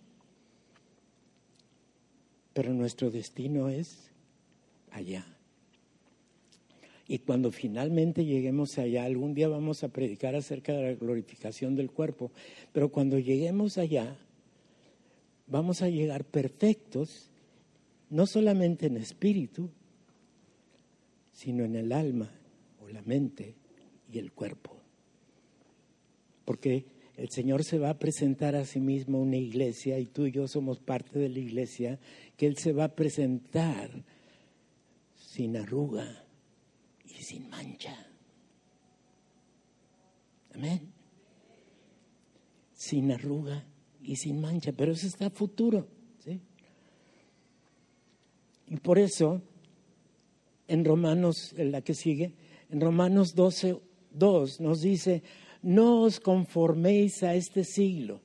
Pero 2.54 2.74
nuestro 2.74 3.12
destino 3.12 3.70
es 3.70 4.12
allá. 4.92 5.37
Y 7.08 7.20
cuando 7.20 7.52
finalmente 7.52 8.26
lleguemos 8.26 8.78
allá, 8.78 9.06
algún 9.06 9.34
día 9.34 9.48
vamos 9.48 9.84
a 9.84 9.88
predicar 9.88 10.36
acerca 10.36 10.74
de 10.74 10.84
la 10.84 10.94
glorificación 10.94 11.76
del 11.76 11.90
cuerpo, 11.90 12.32
pero 12.74 12.90
cuando 12.90 13.18
lleguemos 13.18 13.78
allá, 13.78 14.18
vamos 15.48 15.82
a 15.82 15.90
llegar 15.90 16.26
perfectos, 16.26 17.30
no 18.10 18.26
solamente 18.28 18.88
en 18.88 18.98
espíritu, 18.98 19.70
sino 21.32 21.64
en 21.64 21.76
el 21.76 21.94
alma 21.94 22.30
o 22.84 22.90
la 22.90 23.02
mente 23.04 23.56
y 24.12 24.20
el 24.20 24.34
cuerpo. 24.34 24.76
Porque 26.44 26.86
el 27.16 27.30
Señor 27.30 27.64
se 27.64 27.80
va 27.80 27.92
a 27.92 28.00
presentar 28.00 28.56
a 28.58 28.66
sí 28.66 28.82
mismo 28.82 29.22
una 29.22 29.38
iglesia 29.38 29.98
y 29.98 30.08
tú 30.08 30.26
y 30.26 30.32
yo 30.32 30.48
somos 30.50 30.80
parte 30.80 31.20
de 31.20 31.30
la 31.30 31.40
iglesia, 31.40 32.00
que 32.36 32.48
Él 32.48 32.58
se 32.58 32.74
va 32.74 32.86
a 32.86 32.96
presentar 32.96 33.92
sin 35.16 35.56
arruga 35.56 36.27
y 37.18 37.24
sin 37.24 37.50
mancha. 37.50 37.96
Amén. 40.54 40.92
Sin 42.74 43.12
arruga 43.12 43.66
y 44.02 44.16
sin 44.16 44.40
mancha, 44.40 44.72
pero 44.72 44.92
eso 44.92 45.08
está 45.08 45.30
futuro. 45.30 45.88
¿sí? 46.24 46.40
Y 48.68 48.78
por 48.78 49.00
eso, 49.00 49.42
en 50.68 50.86
Romanos, 50.86 51.54
en 51.58 51.72
la 51.72 51.82
que 51.82 51.94
sigue, 51.94 52.34
en 52.70 52.82
Romanos 52.82 53.34
12, 53.36 53.80
2 54.12 54.62
nos 54.62 54.82
dice, 54.82 55.24
no 55.62 56.02
os 56.02 56.20
conforméis 56.20 57.24
a 57.24 57.36
este 57.36 57.64
siglo. 57.64 58.22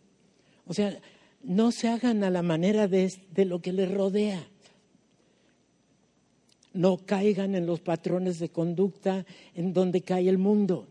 O 0.67 0.75
sea, 0.75 1.01
no 1.43 1.73
se 1.73 1.89
hagan 1.89 2.25
a 2.25 2.31
la 2.31 2.43
manera 2.43 2.89
de, 2.89 3.11
lo 3.45 3.61
que 3.61 3.73
les 3.73 3.91
rodea. 3.91 4.49
No 6.75 6.99
caigan 6.99 7.55
en 7.55 7.67
los 7.67 7.81
patrones 7.81 8.39
de 8.39 8.49
conducta 8.49 9.27
en 9.55 9.73
donde 9.73 10.03
cae 10.03 10.29
el 10.29 10.39
mundo. 10.39 10.89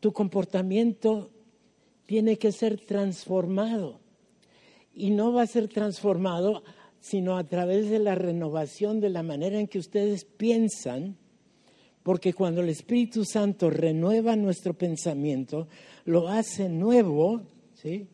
Tu 0.00 0.12
comportamiento 0.12 1.30
tiene 2.06 2.36
que 2.36 2.52
ser 2.52 2.80
transformado. 2.80 4.00
Y 4.94 5.10
no 5.10 5.32
va 5.32 5.42
a 5.42 5.46
ser 5.46 5.68
transformado 5.68 6.62
sino 7.00 7.36
a 7.36 7.42
través 7.42 7.90
de 7.90 7.98
la 7.98 8.14
renovación 8.14 9.00
de 9.00 9.10
la 9.10 9.24
manera 9.24 9.58
en 9.58 9.66
que 9.66 9.80
ustedes 9.80 10.24
piensan 10.24 11.16
porque 12.02 12.32
cuando 12.32 12.60
el 12.62 12.68
Espíritu 12.68 13.24
Santo 13.24 13.70
renueva 13.70 14.34
nuestro 14.36 14.74
pensamiento, 14.74 15.68
lo 16.04 16.28
hace 16.28 16.68
nuevo, 16.68 17.42
¿sí? 17.74 18.08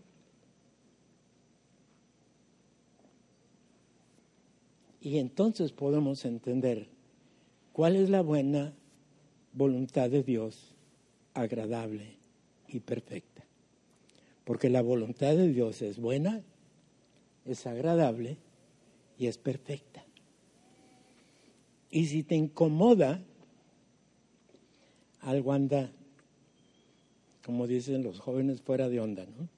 Y 5.00 5.18
entonces 5.18 5.72
podemos 5.72 6.24
entender 6.24 6.88
cuál 7.72 7.96
es 7.96 8.10
la 8.10 8.22
buena 8.22 8.72
voluntad 9.52 10.10
de 10.10 10.22
Dios, 10.22 10.74
agradable 11.34 12.16
y 12.66 12.80
perfecta. 12.80 13.44
Porque 14.44 14.70
la 14.70 14.82
voluntad 14.82 15.36
de 15.36 15.48
Dios 15.48 15.82
es 15.82 15.98
buena, 15.98 16.42
es 17.44 17.66
agradable 17.66 18.38
y 19.18 19.26
es 19.26 19.38
perfecta. 19.38 20.04
Y 21.90 22.06
si 22.06 22.22
te 22.22 22.34
incomoda 22.34 23.22
algo 25.20 25.52
anda, 25.52 25.90
como 27.44 27.66
dicen 27.66 28.02
los 28.02 28.20
jóvenes, 28.20 28.60
fuera 28.60 28.88
de 28.88 29.00
onda, 29.00 29.24
¿no? 29.24 29.48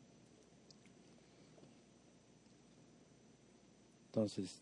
Entonces, 4.06 4.60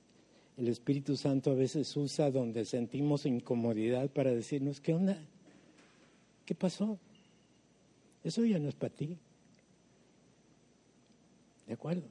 el 0.58 0.66
Espíritu 0.66 1.16
Santo 1.16 1.52
a 1.52 1.54
veces 1.54 1.96
usa 1.96 2.32
donde 2.32 2.64
sentimos 2.64 3.26
incomodidad 3.26 4.10
para 4.10 4.34
decirnos, 4.34 4.80
¿qué 4.80 4.92
onda? 4.92 5.16
¿Qué 6.44 6.54
pasó? 6.54 6.98
Eso 8.24 8.44
ya 8.44 8.58
no 8.58 8.68
es 8.68 8.74
para 8.74 8.92
ti. 8.92 9.16
¿De 11.66 11.74
acuerdo? 11.74 12.02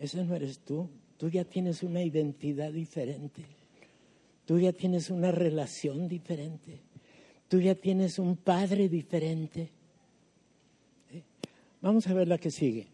Ese 0.00 0.24
no 0.24 0.34
eres 0.34 0.58
tú. 0.58 0.88
Tú 1.16 1.28
ya 1.28 1.44
tienes 1.44 1.84
una 1.84 2.02
identidad 2.02 2.72
diferente. 2.72 3.42
Tú 4.44 4.58
ya 4.58 4.72
tienes 4.72 5.08
una 5.08 5.30
relación 5.30 6.08
diferente. 6.08 6.80
Tú 7.48 7.60
ya 7.60 7.76
tienes 7.76 8.18
un 8.18 8.36
padre 8.36 8.88
diferente. 8.88 9.70
Vamos 11.80 12.08
a 12.08 12.14
ver 12.14 12.26
la 12.26 12.38
que 12.38 12.50
sigue. 12.50 12.88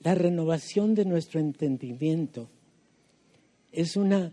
La 0.00 0.14
renovación 0.14 0.94
de 0.94 1.04
nuestro 1.04 1.40
entendimiento 1.40 2.48
es 3.72 3.96
una 3.96 4.32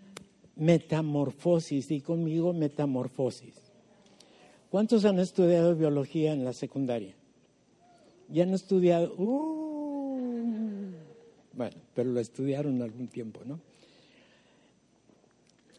metamorfosis, 0.55 1.87
di 1.87 2.01
conmigo 2.01 2.53
metamorfosis. 2.53 3.55
¿Cuántos 4.69 5.05
han 5.05 5.19
estudiado 5.19 5.75
biología 5.75 6.33
en 6.33 6.43
la 6.43 6.53
secundaria? 6.53 7.13
Ya 8.29 8.43
han 8.43 8.53
estudiado, 8.53 9.13
uh, 9.17 10.91
bueno, 11.53 11.75
pero 11.93 12.11
lo 12.11 12.19
estudiaron 12.19 12.81
algún 12.81 13.07
tiempo, 13.07 13.41
¿no? 13.45 13.59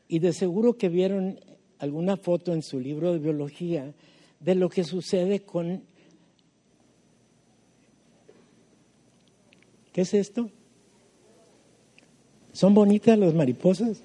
Y 0.09 0.21
de 0.21 0.33
seguro 0.33 0.77
que 0.77 0.89
vieron 0.89 1.41
alguna 1.79 2.17
foto 2.17 2.53
en 2.53 2.63
su 2.63 2.79
libro 2.79 3.13
de 3.13 3.19
biología 3.19 3.93
de 4.41 4.55
lo 4.55 4.69
que 4.69 4.85
sucede 4.85 5.41
con... 5.41 5.83
¿Qué 9.97 10.03
es 10.03 10.13
esto? 10.13 10.51
¿Son 12.53 12.75
bonitas 12.75 13.19
las 13.19 13.33
mariposas? 13.33 13.97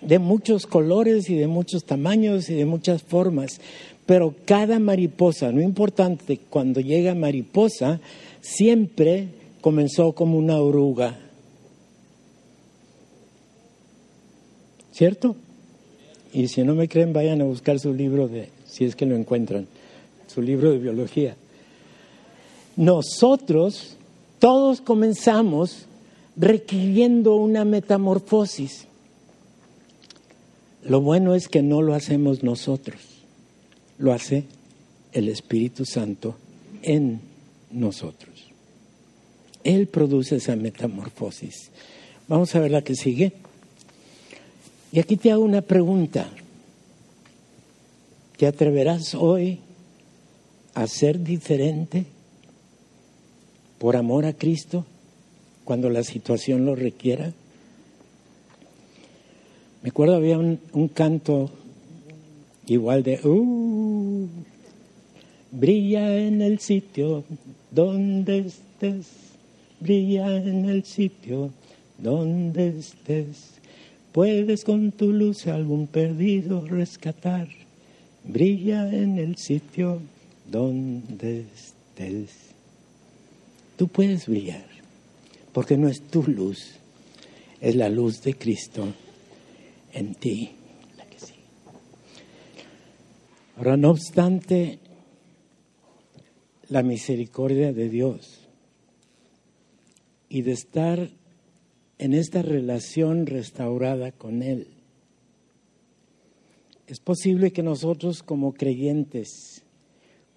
De 0.00 0.18
muchos 0.18 0.66
colores 0.66 1.28
y 1.28 1.34
de 1.34 1.48
muchos 1.48 1.84
tamaños 1.84 2.48
y 2.48 2.54
de 2.54 2.64
muchas 2.64 3.02
formas. 3.02 3.60
Pero 4.06 4.34
cada 4.46 4.78
mariposa, 4.78 5.52
no 5.52 5.60
importante, 5.60 6.40
cuando 6.48 6.80
llega 6.80 7.14
mariposa, 7.14 8.00
siempre 8.40 9.28
comenzó 9.60 10.12
como 10.12 10.38
una 10.38 10.58
oruga. 10.62 11.18
¿Cierto? 14.92 15.36
Y 16.32 16.48
si 16.48 16.62
no 16.62 16.74
me 16.74 16.88
creen, 16.88 17.12
vayan 17.12 17.42
a 17.42 17.44
buscar 17.44 17.78
su 17.80 17.92
libro 17.92 18.28
de, 18.28 18.48
si 18.66 18.86
es 18.86 18.96
que 18.96 19.04
lo 19.04 19.14
encuentran, 19.14 19.66
su 20.26 20.40
libro 20.40 20.72
de 20.72 20.78
biología. 20.78 21.36
Nosotros, 22.76 23.96
todos 24.38 24.80
comenzamos 24.80 25.86
requiriendo 26.36 27.36
una 27.36 27.64
metamorfosis. 27.64 28.86
Lo 30.84 31.00
bueno 31.00 31.34
es 31.34 31.48
que 31.48 31.62
no 31.62 31.82
lo 31.82 31.94
hacemos 31.94 32.42
nosotros, 32.42 33.00
lo 33.98 34.12
hace 34.12 34.44
el 35.12 35.28
Espíritu 35.28 35.84
Santo 35.84 36.36
en 36.82 37.20
nosotros. 37.70 38.34
Él 39.64 39.88
produce 39.88 40.36
esa 40.36 40.54
metamorfosis. 40.54 41.70
Vamos 42.28 42.54
a 42.54 42.60
ver 42.60 42.70
la 42.70 42.82
que 42.82 42.94
sigue. 42.94 43.32
Y 44.92 45.00
aquí 45.00 45.16
te 45.16 45.32
hago 45.32 45.42
una 45.42 45.62
pregunta. 45.62 46.30
¿Te 48.36 48.46
atreverás 48.46 49.14
hoy 49.14 49.58
a 50.74 50.86
ser 50.86 51.20
diferente 51.20 52.04
por 53.78 53.96
amor 53.96 54.26
a 54.26 54.32
Cristo 54.32 54.84
cuando 55.64 55.90
la 55.90 56.02
situación 56.02 56.64
lo 56.64 56.74
requiera? 56.74 57.32
Me 59.82 59.90
acuerdo 59.90 60.16
había 60.16 60.38
un, 60.38 60.90
canto 60.92 61.50
igual 62.66 63.02
de, 63.02 63.20
uh, 63.26 64.28
brilla 65.52 66.16
en 66.16 66.42
el 66.42 66.58
sitio 66.58 67.24
donde 67.70 68.38
estés, 68.38 69.06
brilla 69.80 70.36
en 70.36 70.64
el 70.64 70.84
sitio 70.84 71.50
donde 71.98 72.78
estés, 72.78 73.54
puedes 74.12 74.64
con 74.64 74.92
tu 74.92 75.12
luz 75.12 75.46
algún 75.46 75.86
perdido 75.86 76.66
rescatar 76.66 77.48
brilla 78.26 78.92
en 78.92 79.18
el 79.18 79.36
sitio 79.36 80.00
donde 80.50 81.44
estés. 81.54 82.45
Tú 83.76 83.88
puedes 83.88 84.26
brillar, 84.26 84.66
porque 85.52 85.76
no 85.76 85.88
es 85.88 86.00
tu 86.02 86.22
luz, 86.22 86.76
es 87.60 87.76
la 87.76 87.88
luz 87.88 88.22
de 88.22 88.34
Cristo 88.34 88.86
en 89.92 90.14
ti. 90.14 90.52
Ahora, 93.56 93.76
no 93.78 93.90
obstante, 93.90 94.78
la 96.68 96.82
misericordia 96.82 97.72
de 97.72 97.88
Dios 97.88 98.40
y 100.28 100.42
de 100.42 100.52
estar 100.52 101.08
en 101.98 102.12
esta 102.12 102.42
relación 102.42 103.24
restaurada 103.24 104.12
con 104.12 104.42
Él, 104.42 104.68
es 106.86 107.00
posible 107.00 107.50
que 107.52 107.62
nosotros 107.62 108.22
como 108.22 108.52
creyentes, 108.52 109.62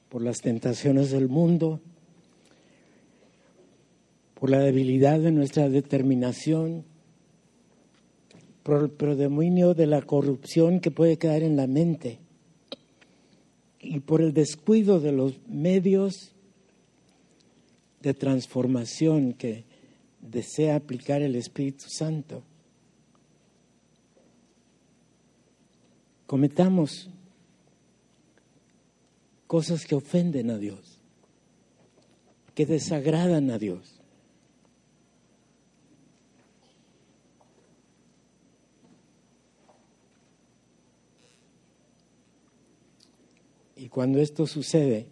por 0.07 0.23
las 0.23 0.39
tentaciones 0.39 1.11
del 1.11 1.27
mundo, 1.27 1.81
por 4.39 4.49
la 4.49 4.59
debilidad 4.59 5.19
de 5.19 5.31
nuestra 5.31 5.67
determinación, 5.69 6.85
por 8.63 8.83
el 8.83 8.89
predominio 8.89 9.73
de 9.73 9.85
la 9.85 10.01
corrupción 10.01 10.79
que 10.79 10.91
puede 10.91 11.17
quedar 11.17 11.43
en 11.43 11.57
la 11.57 11.67
mente 11.67 12.19
y 13.81 13.99
por 13.99 14.21
el 14.21 14.33
descuido 14.33 14.99
de 14.99 15.11
los 15.11 15.39
medios 15.47 16.31
de 18.01 18.13
transformación 18.13 19.33
que 19.33 19.65
desea 20.21 20.75
aplicar 20.75 21.21
el 21.21 21.35
Espíritu 21.35 21.85
Santo, 21.89 22.43
cometamos 26.27 27.09
cosas 29.47 29.85
que 29.85 29.95
ofenden 29.95 30.49
a 30.51 30.57
Dios, 30.57 30.99
que 32.53 32.65
desagradan 32.65 33.49
a 33.51 33.57
Dios. 33.57 33.99
Y 43.79 43.87
cuando 43.99 44.21
esto 44.21 44.47
sucede, 44.47 45.07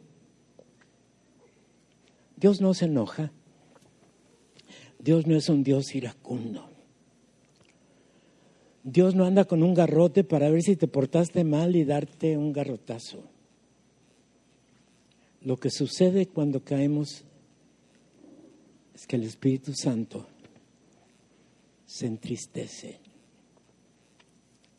Dios 2.38 2.62
no 2.62 2.74
se 2.74 2.86
enoja. 2.86 3.34
Dios 4.98 5.28
no 5.28 5.36
es 5.36 5.50
un 5.50 5.62
Dios 5.62 5.94
iracundo. 5.94 6.70
Dios 8.86 9.14
no 9.14 9.26
anda 9.26 9.44
con 9.44 9.62
un 9.62 9.74
garrote 9.74 10.24
para 10.24 10.50
ver 10.50 10.62
si 10.62 10.78
te 10.78 10.88
portaste 10.88 11.44
mal 11.44 11.76
y 11.76 11.84
darte 11.84 12.38
un 12.38 12.54
garrotazo. 12.54 13.26
Lo 15.42 15.58
que 15.58 15.70
sucede 15.70 16.28
cuando 16.28 16.64
caemos 16.64 17.26
es 18.96 19.06
que 19.06 19.18
el 19.18 19.24
Espíritu 19.24 19.74
Santo 19.74 20.28
se 21.86 22.06
entristece. 22.06 23.02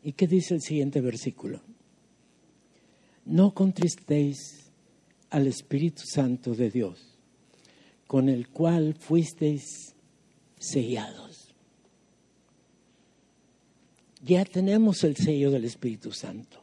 ¿Y 0.01 0.13
qué 0.13 0.25
dice 0.25 0.55
el 0.55 0.61
siguiente 0.61 0.99
versículo? 0.99 1.61
No 3.29 3.53
contristéis 3.53 4.71
al 5.29 5.47
Espíritu 5.47 6.01
Santo 6.05 6.55
de 6.55 6.69
Dios, 6.69 6.99
con 8.07 8.27
el 8.27 8.49
cual 8.49 8.95
fuisteis 8.95 9.93
sellados 10.57 11.29
ya 14.23 14.43
tenemos 14.45 15.03
el 15.03 15.15
sello 15.15 15.51
del 15.51 15.65
Espíritu 15.65 16.11
Santo. 16.11 16.57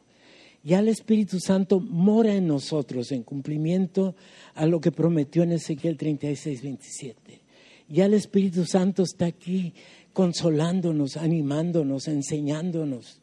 Ya 0.63 0.79
el 0.79 0.89
Espíritu 0.89 1.39
Santo 1.39 1.79
mora 1.79 2.35
en 2.35 2.47
nosotros 2.47 3.11
en 3.11 3.23
cumplimiento 3.23 4.15
a 4.53 4.65
lo 4.65 4.81
que 4.81 4.91
prometió 4.91 5.43
en 5.43 5.53
Ezequiel 5.53 5.97
36, 5.97 6.61
27. 6.61 7.41
Ya 7.89 8.05
el 8.05 8.13
Espíritu 8.13 8.65
Santo 8.65 9.03
está 9.03 9.27
aquí 9.27 9.73
consolándonos, 10.13 11.15
animándonos, 11.15 12.07
enseñándonos, 12.07 13.19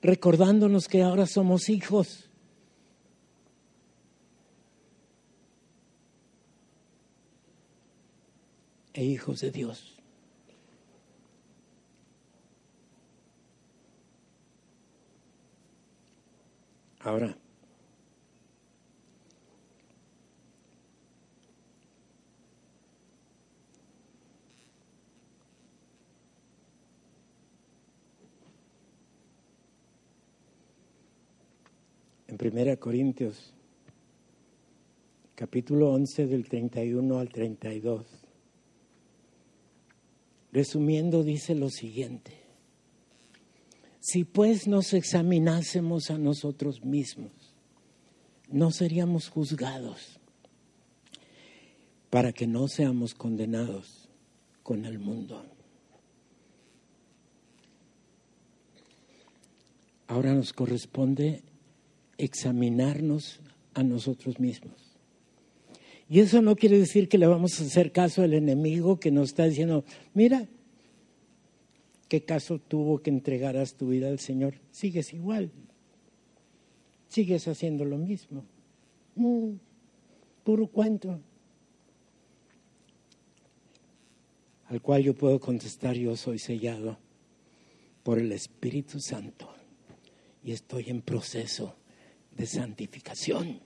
recordándonos 0.00 0.88
que 0.88 1.02
ahora 1.02 1.26
somos 1.26 1.68
hijos. 1.68 2.30
E 8.96 9.04
hijos 9.04 9.40
de 9.40 9.50
Dios. 9.50 9.94
Ahora, 17.00 17.36
en 32.28 32.38
Primera 32.38 32.76
Corintios, 32.76 33.52
capítulo 35.34 35.90
11 35.92 36.26
del 36.28 36.48
31 36.48 37.18
al 37.18 37.28
32, 37.28 38.23
resumiendo 40.54 41.24
dice 41.24 41.54
lo 41.54 41.68
siguiente, 41.68 42.40
Si 43.98 44.24
pues 44.24 44.68
nos 44.68 44.92
examinásemos 44.92 46.10
a 46.10 46.18
nosotros 46.18 46.84
mismos, 46.84 47.32
no 48.50 48.70
seríamos 48.70 49.30
juzgados 49.30 50.20
para 52.10 52.32
que 52.32 52.46
no 52.46 52.68
seamos 52.68 53.14
condenados 53.14 54.10
con 54.62 54.84
el 54.84 54.98
mundo. 54.98 55.44
Ahora 60.06 60.34
nos 60.34 60.52
corresponde 60.52 61.42
examinarnos 62.18 63.40
a 63.72 63.82
nosotros 63.82 64.38
mismos. 64.38 64.93
Y 66.08 66.20
eso 66.20 66.42
no 66.42 66.54
quiere 66.56 66.78
decir 66.78 67.08
que 67.08 67.18
le 67.18 67.26
vamos 67.26 67.60
a 67.60 67.64
hacer 67.64 67.92
caso 67.92 68.22
al 68.22 68.34
enemigo 68.34 69.00
que 69.00 69.10
nos 69.10 69.30
está 69.30 69.44
diciendo, 69.44 69.84
mira, 70.12 70.46
¿qué 72.08 72.24
caso 72.24 72.58
tuvo 72.58 73.02
que 73.02 73.10
entregaras 73.10 73.74
tu 73.74 73.88
vida 73.88 74.08
al 74.08 74.18
Señor? 74.18 74.54
Sigues 74.70 75.12
igual, 75.14 75.50
sigues 77.08 77.48
haciendo 77.48 77.84
lo 77.84 77.96
mismo. 77.96 78.44
Mm, 79.14 79.54
puro 80.44 80.66
cuento. 80.66 81.20
Al 84.66 84.80
cual 84.82 85.02
yo 85.02 85.14
puedo 85.14 85.40
contestar, 85.40 85.96
yo 85.96 86.16
soy 86.16 86.38
sellado 86.38 86.98
por 88.02 88.18
el 88.18 88.32
Espíritu 88.32 89.00
Santo 89.00 89.48
y 90.42 90.52
estoy 90.52 90.90
en 90.90 91.00
proceso 91.00 91.76
de 92.30 92.46
santificación. 92.46 93.60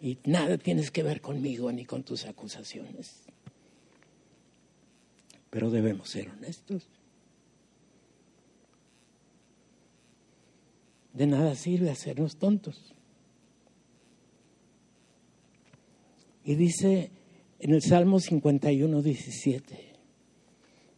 Y 0.00 0.18
nada 0.24 0.58
tienes 0.58 0.90
que 0.90 1.02
ver 1.02 1.20
conmigo 1.20 1.70
ni 1.72 1.84
con 1.84 2.02
tus 2.02 2.26
acusaciones. 2.26 3.22
Pero 5.50 5.70
debemos 5.70 6.10
ser 6.10 6.30
honestos. 6.30 6.86
De 11.14 11.26
nada 11.26 11.54
sirve 11.54 11.90
hacernos 11.90 12.36
tontos. 12.36 12.92
Y 16.44 16.54
dice 16.54 17.10
en 17.58 17.72
el 17.72 17.82
Salmo 17.82 18.20
51, 18.20 19.02
17, 19.02 19.92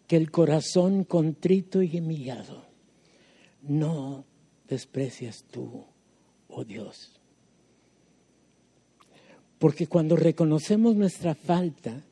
que 0.09 0.17
el 0.17 0.31
corazón 0.31 1.05
contrito 1.05 1.83
y 1.83 2.01
humillado 2.01 2.67
no 3.63 4.25
desprecias 4.67 5.45
tú, 5.51 5.85
oh 6.49 6.65
Dios. 6.65 7.18
Porque 9.59 9.87
cuando 9.87 10.17
reconocemos 10.17 10.95
nuestra 10.95 11.35
falta, 11.35 12.03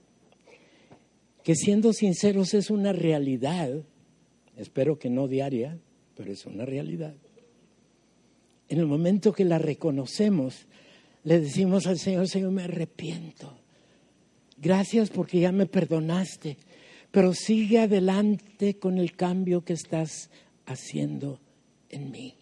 que 1.44 1.54
siendo 1.54 1.92
sinceros 1.92 2.54
es 2.54 2.70
una 2.70 2.92
realidad, 2.92 3.70
espero 4.56 4.98
que 4.98 5.10
no 5.10 5.28
diaria, 5.28 5.78
pero 6.16 6.32
es 6.32 6.44
una 6.44 6.64
realidad. 6.64 7.14
En 8.68 8.78
el 8.78 8.86
momento 8.86 9.32
que 9.32 9.44
la 9.44 9.58
reconocemos, 9.58 10.66
le 11.22 11.40
decimos 11.40 11.86
al 11.86 11.98
Señor, 11.98 12.28
Señor, 12.28 12.50
me 12.50 12.64
arrepiento. 12.64 13.56
Gracias 14.58 15.10
porque 15.10 15.40
ya 15.40 15.52
me 15.52 15.66
perdonaste, 15.66 16.56
pero 17.12 17.32
sigue 17.32 17.78
adelante 17.78 18.78
con 18.78 18.98
el 18.98 19.14
cambio 19.14 19.64
que 19.64 19.74
estás 19.74 20.30
haciendo 20.66 21.38
en 21.90 22.10
mí. 22.10 22.34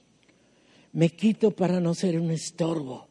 Me 0.93 1.11
quito 1.11 1.51
para 1.51 1.81
no 1.81 1.95
ser 1.95 2.19
un 2.19 2.31
estorbo. 2.31 3.09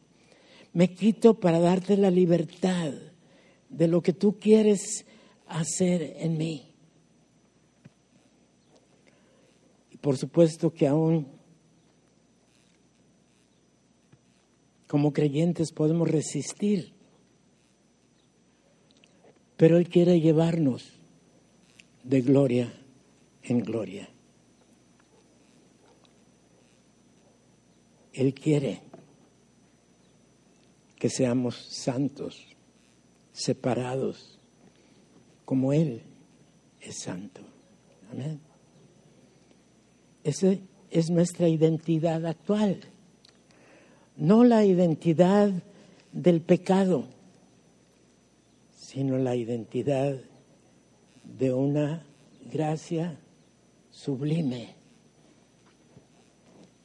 Me 0.74 0.92
quito 0.92 1.40
para 1.40 1.60
darte 1.60 1.96
la 1.96 2.10
libertad 2.10 2.92
de 3.68 3.88
lo 3.88 4.02
que 4.02 4.12
tú 4.12 4.38
quieres 4.38 5.06
hacer 5.46 6.16
en 6.18 6.36
mí. 6.36 6.74
Y 9.90 9.96
por 9.96 10.16
supuesto 10.16 10.72
que 10.72 10.86
aún 10.86 11.28
como 14.88 15.12
creyentes 15.12 15.72
podemos 15.72 16.08
resistir, 16.08 16.92
pero 19.56 19.76
Él 19.76 19.88
quiere 19.88 20.20
llevarnos 20.20 20.92
de 22.02 22.20
gloria 22.20 22.72
en 23.42 23.60
gloria. 23.60 24.08
Él 28.12 28.34
quiere 28.34 28.83
que 31.04 31.10
seamos 31.10 31.56
santos, 31.56 32.46
separados, 33.34 34.38
como 35.44 35.74
Él 35.74 36.00
es 36.80 36.96
santo. 36.96 37.42
Amén. 38.10 38.40
Esa 40.22 40.56
es 40.90 41.10
nuestra 41.10 41.46
identidad 41.46 42.24
actual, 42.24 42.80
no 44.16 44.44
la 44.44 44.64
identidad 44.64 45.52
del 46.10 46.40
pecado, 46.40 47.04
sino 48.74 49.18
la 49.18 49.36
identidad 49.36 50.16
de 51.22 51.52
una 51.52 52.02
gracia 52.50 53.18
sublime 53.90 54.74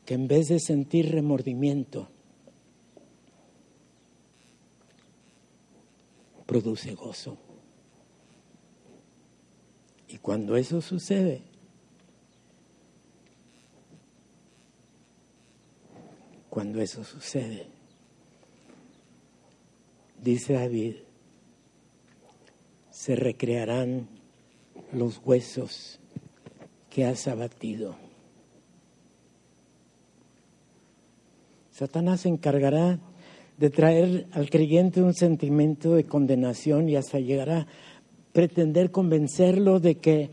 que 0.04 0.16
en 0.16 0.28
vez 0.28 0.50
de 0.50 0.60
sentir 0.60 1.10
remordimiento, 1.10 2.10
produce 6.50 6.96
gozo. 6.96 7.38
Y 10.08 10.18
cuando 10.18 10.58
eso 10.58 10.82
sucede, 10.82 11.44
cuando 16.50 16.82
eso 16.82 17.04
sucede, 17.04 17.68
dice 20.24 20.54
David, 20.54 20.96
se 22.90 23.16
recrearán 23.16 24.10
los 24.92 25.22
huesos 25.24 26.00
que 26.90 27.06
has 27.06 27.28
abatido. 27.28 27.96
Satanás 31.70 32.22
se 32.22 32.30
encargará 32.30 33.00
de 33.60 33.70
traer 33.70 34.28
al 34.32 34.50
creyente 34.50 35.02
un 35.02 35.14
sentimiento 35.14 35.96
de 35.96 36.06
condenación 36.06 36.88
y 36.88 36.96
hasta 36.96 37.20
llegará 37.20 37.60
a 37.60 37.68
pretender 38.32 38.90
convencerlo 38.90 39.82
de 39.82 39.96
que 39.96 40.30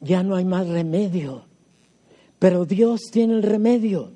ya 0.00 0.22
no 0.22 0.36
hay 0.36 0.44
más 0.44 0.68
remedio. 0.68 1.46
Pero 2.38 2.64
Dios 2.64 3.00
tiene 3.10 3.34
el 3.34 3.42
remedio. 3.42 4.12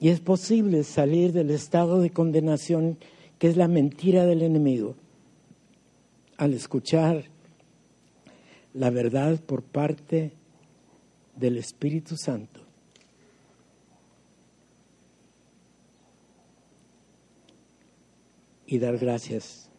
Y 0.00 0.08
es 0.08 0.20
posible 0.20 0.82
salir 0.82 1.32
del 1.32 1.50
estado 1.50 2.00
de 2.00 2.10
condenación 2.10 2.96
que 3.38 3.48
es 3.48 3.58
la 3.58 3.68
mentira 3.68 4.24
del 4.24 4.42
enemigo 4.42 4.94
al 6.38 6.54
escuchar 6.54 7.24
la 8.72 8.88
verdad 8.88 9.38
por 9.40 9.62
parte 9.62 10.32
del 11.36 11.58
Espíritu 11.58 12.16
Santo 12.16 12.61
y 18.66 18.78
dar 18.78 18.98
gracias 18.98 19.70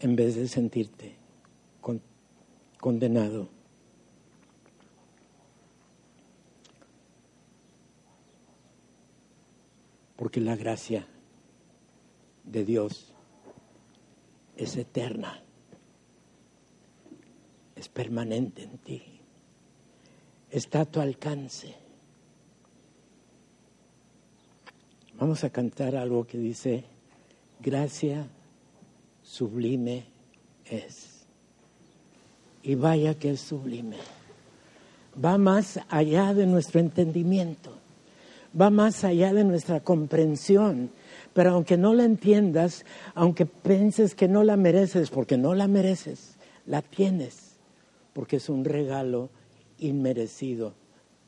en 0.00 0.16
vez 0.16 0.34
de 0.34 0.48
sentirte 0.48 1.16
condenado. 2.78 3.48
Porque 10.16 10.40
la 10.40 10.56
gracia 10.56 11.06
de 12.44 12.64
Dios 12.64 13.14
es 14.56 14.76
eterna, 14.76 15.42
es 17.76 17.88
permanente 17.88 18.64
en 18.64 18.78
ti, 18.78 19.02
está 20.50 20.80
a 20.80 20.86
tu 20.86 21.00
alcance. 21.00 21.81
Vamos 25.22 25.44
a 25.44 25.50
cantar 25.50 25.94
algo 25.94 26.26
que 26.26 26.36
dice, 26.36 26.82
gracia 27.60 28.26
sublime 29.22 30.02
es. 30.68 31.22
Y 32.64 32.74
vaya 32.74 33.14
que 33.14 33.30
es 33.30 33.40
sublime. 33.40 33.98
Va 35.24 35.38
más 35.38 35.78
allá 35.88 36.34
de 36.34 36.46
nuestro 36.46 36.80
entendimiento, 36.80 37.70
va 38.60 38.70
más 38.70 39.04
allá 39.04 39.32
de 39.32 39.44
nuestra 39.44 39.78
comprensión. 39.78 40.90
Pero 41.32 41.50
aunque 41.50 41.76
no 41.76 41.94
la 41.94 42.02
entiendas, 42.02 42.84
aunque 43.14 43.46
pienses 43.46 44.16
que 44.16 44.26
no 44.26 44.42
la 44.42 44.56
mereces, 44.56 45.10
porque 45.10 45.38
no 45.38 45.54
la 45.54 45.68
mereces, 45.68 46.34
la 46.66 46.82
tienes, 46.82 47.58
porque 48.12 48.38
es 48.38 48.48
un 48.48 48.64
regalo 48.64 49.30
inmerecido 49.78 50.74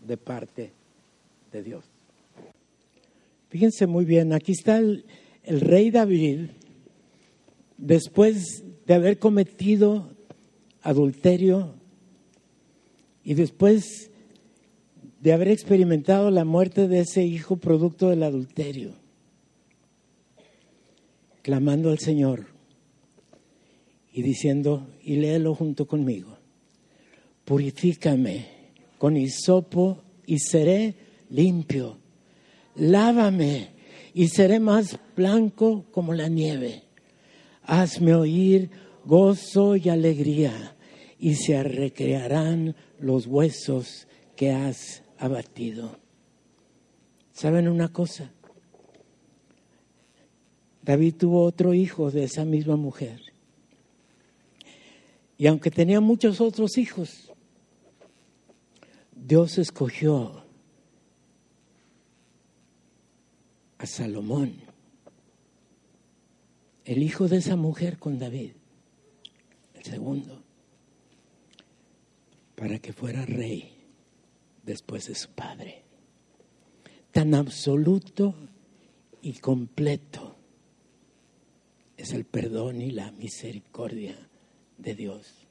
de 0.04 0.16
parte 0.16 0.72
de 1.52 1.62
Dios. 1.62 1.93
Fíjense 3.54 3.86
muy 3.86 4.04
bien, 4.04 4.32
aquí 4.32 4.50
está 4.50 4.78
el, 4.78 5.04
rey 5.44 5.92
David, 5.92 6.48
después 7.78 8.64
de 8.84 8.94
haber 8.94 9.20
cometido 9.20 10.10
adulterio, 10.82 11.76
Y 13.22 13.34
después 13.34 14.10
de 15.20 15.32
haber 15.32 15.46
experimentado 15.46 16.32
la 16.32 16.44
muerte 16.44 16.88
de 16.88 17.02
ese 17.02 17.24
hijo 17.24 17.56
producto 17.56 18.08
del 18.08 18.24
adulterio, 18.24 18.90
clamando 21.42 21.90
al 21.90 22.00
Señor 22.00 22.46
y 24.12 24.22
diciendo, 24.22 24.88
y 25.00 25.14
léelo 25.14 25.54
junto 25.54 25.86
conmigo, 25.86 26.38
purifícame 27.44 28.46
con 28.98 29.16
hisopo 29.16 30.02
y 30.26 30.40
seré 30.40 30.96
limpio, 31.30 32.02
lávame 32.76 33.70
y 34.12 34.28
seré 34.28 34.60
más 34.60 34.98
blanco 35.16 35.84
como 35.90 36.14
la 36.14 36.28
nieve, 36.28 36.82
hazme 37.62 38.14
oír 38.14 38.70
gozo 39.04 39.76
y 39.76 39.88
alegría 39.88 40.76
y 41.18 41.34
se 41.34 41.62
recrearán 41.62 42.76
los 42.98 43.26
huesos 43.26 44.06
que 44.36 44.52
has 44.52 45.02
abatido. 45.18 45.98
¿Saben 47.32 47.68
una 47.68 47.88
cosa? 47.88 48.30
David 50.82 51.14
tuvo 51.16 51.44
otro 51.44 51.74
hijo 51.74 52.10
de 52.10 52.24
esa 52.24 52.44
misma 52.44 52.76
mujer. 52.76 53.20
Y 55.36 55.46
aunque 55.46 55.70
tenía 55.70 56.00
muchos 56.00 56.40
otros 56.40 56.78
hijos, 56.78 57.32
Dios 59.12 59.58
escogió 59.58 60.43
Salomón, 63.86 64.54
el 66.84 67.02
hijo 67.02 67.28
de 67.28 67.38
esa 67.38 67.56
mujer 67.56 67.98
con 67.98 68.18
David, 68.18 68.52
el 69.74 69.84
segundo, 69.84 70.42
para 72.54 72.78
que 72.78 72.92
fuera 72.92 73.24
rey 73.24 73.74
después 74.62 75.08
de 75.08 75.14
su 75.14 75.30
padre. 75.30 75.82
Tan 77.10 77.34
absoluto 77.34 78.34
y 79.22 79.34
completo 79.34 80.36
es 81.96 82.12
el 82.12 82.24
perdón 82.24 82.82
y 82.82 82.90
la 82.90 83.12
misericordia 83.12 84.16
de 84.78 84.94
Dios. 84.94 85.46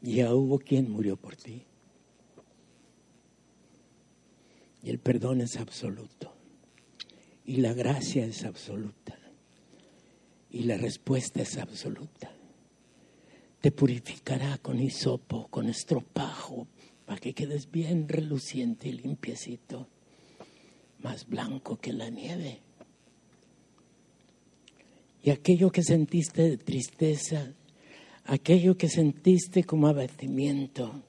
Ya 0.00 0.34
hubo 0.34 0.58
quien 0.58 0.90
murió 0.90 1.16
por 1.16 1.36
ti. 1.36 1.64
Y 4.82 4.90
el 4.90 4.98
perdón 4.98 5.40
es 5.40 5.56
absoluto. 5.56 6.34
Y 7.44 7.56
la 7.56 7.72
gracia 7.72 8.24
es 8.24 8.44
absoluta. 8.44 9.18
Y 10.50 10.64
la 10.64 10.76
respuesta 10.76 11.42
es 11.42 11.56
absoluta 11.58 12.32
te 13.62 13.70
purificará 13.70 14.58
con 14.58 14.80
hisopo, 14.80 15.46
con 15.46 15.68
estropajo, 15.68 16.66
para 17.06 17.20
que 17.20 17.32
quedes 17.32 17.70
bien 17.70 18.08
reluciente 18.08 18.88
y 18.88 18.92
limpiecito, 18.92 19.86
más 20.98 21.28
blanco 21.28 21.76
que 21.76 21.92
la 21.92 22.10
nieve. 22.10 22.58
Y 25.22 25.30
aquello 25.30 25.70
que 25.70 25.84
sentiste 25.84 26.42
de 26.42 26.56
tristeza, 26.56 27.54
aquello 28.24 28.76
que 28.76 28.88
sentiste 28.88 29.62
como 29.62 29.86
abatimiento, 29.86 31.04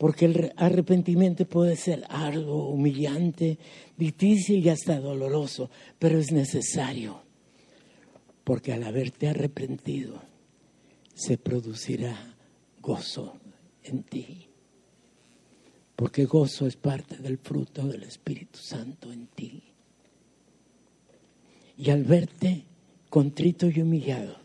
porque 0.00 0.24
el 0.24 0.52
arrepentimiento 0.56 1.44
puede 1.44 1.76
ser 1.76 2.06
algo 2.08 2.70
humillante, 2.70 3.58
difícil 3.98 4.64
y 4.64 4.70
hasta 4.70 4.98
doloroso, 4.98 5.68
pero 5.98 6.18
es 6.18 6.32
necesario, 6.32 7.20
porque 8.42 8.72
al 8.72 8.84
haberte 8.84 9.28
arrepentido, 9.28 10.22
se 11.12 11.36
producirá 11.36 12.34
gozo 12.80 13.36
en 13.82 14.02
ti. 14.04 14.48
Porque 15.96 16.24
gozo 16.24 16.66
es 16.66 16.76
parte 16.76 17.18
del 17.18 17.36
fruto 17.36 17.86
del 17.86 18.04
Espíritu 18.04 18.58
Santo 18.58 19.12
en 19.12 19.26
ti. 19.26 19.64
Y 21.76 21.90
al 21.90 22.04
verte 22.04 22.64
contrito 23.10 23.68
y 23.68 23.82
humillado 23.82 24.38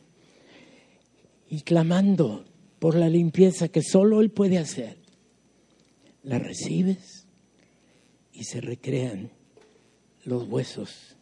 y 1.49 1.61
clamando 1.61 2.43
por 2.77 2.95
la 2.95 3.07
limpieza 3.07 3.69
que 3.69 3.81
solo 3.81 4.19
Él 4.19 4.31
puede 4.31 4.57
hacer, 4.57 5.04
la 6.25 6.39
recibes 6.39 7.27
y 8.33 8.43
se 8.43 8.59
recrean 8.59 9.31
los 10.23 10.47
huesos 10.47 11.15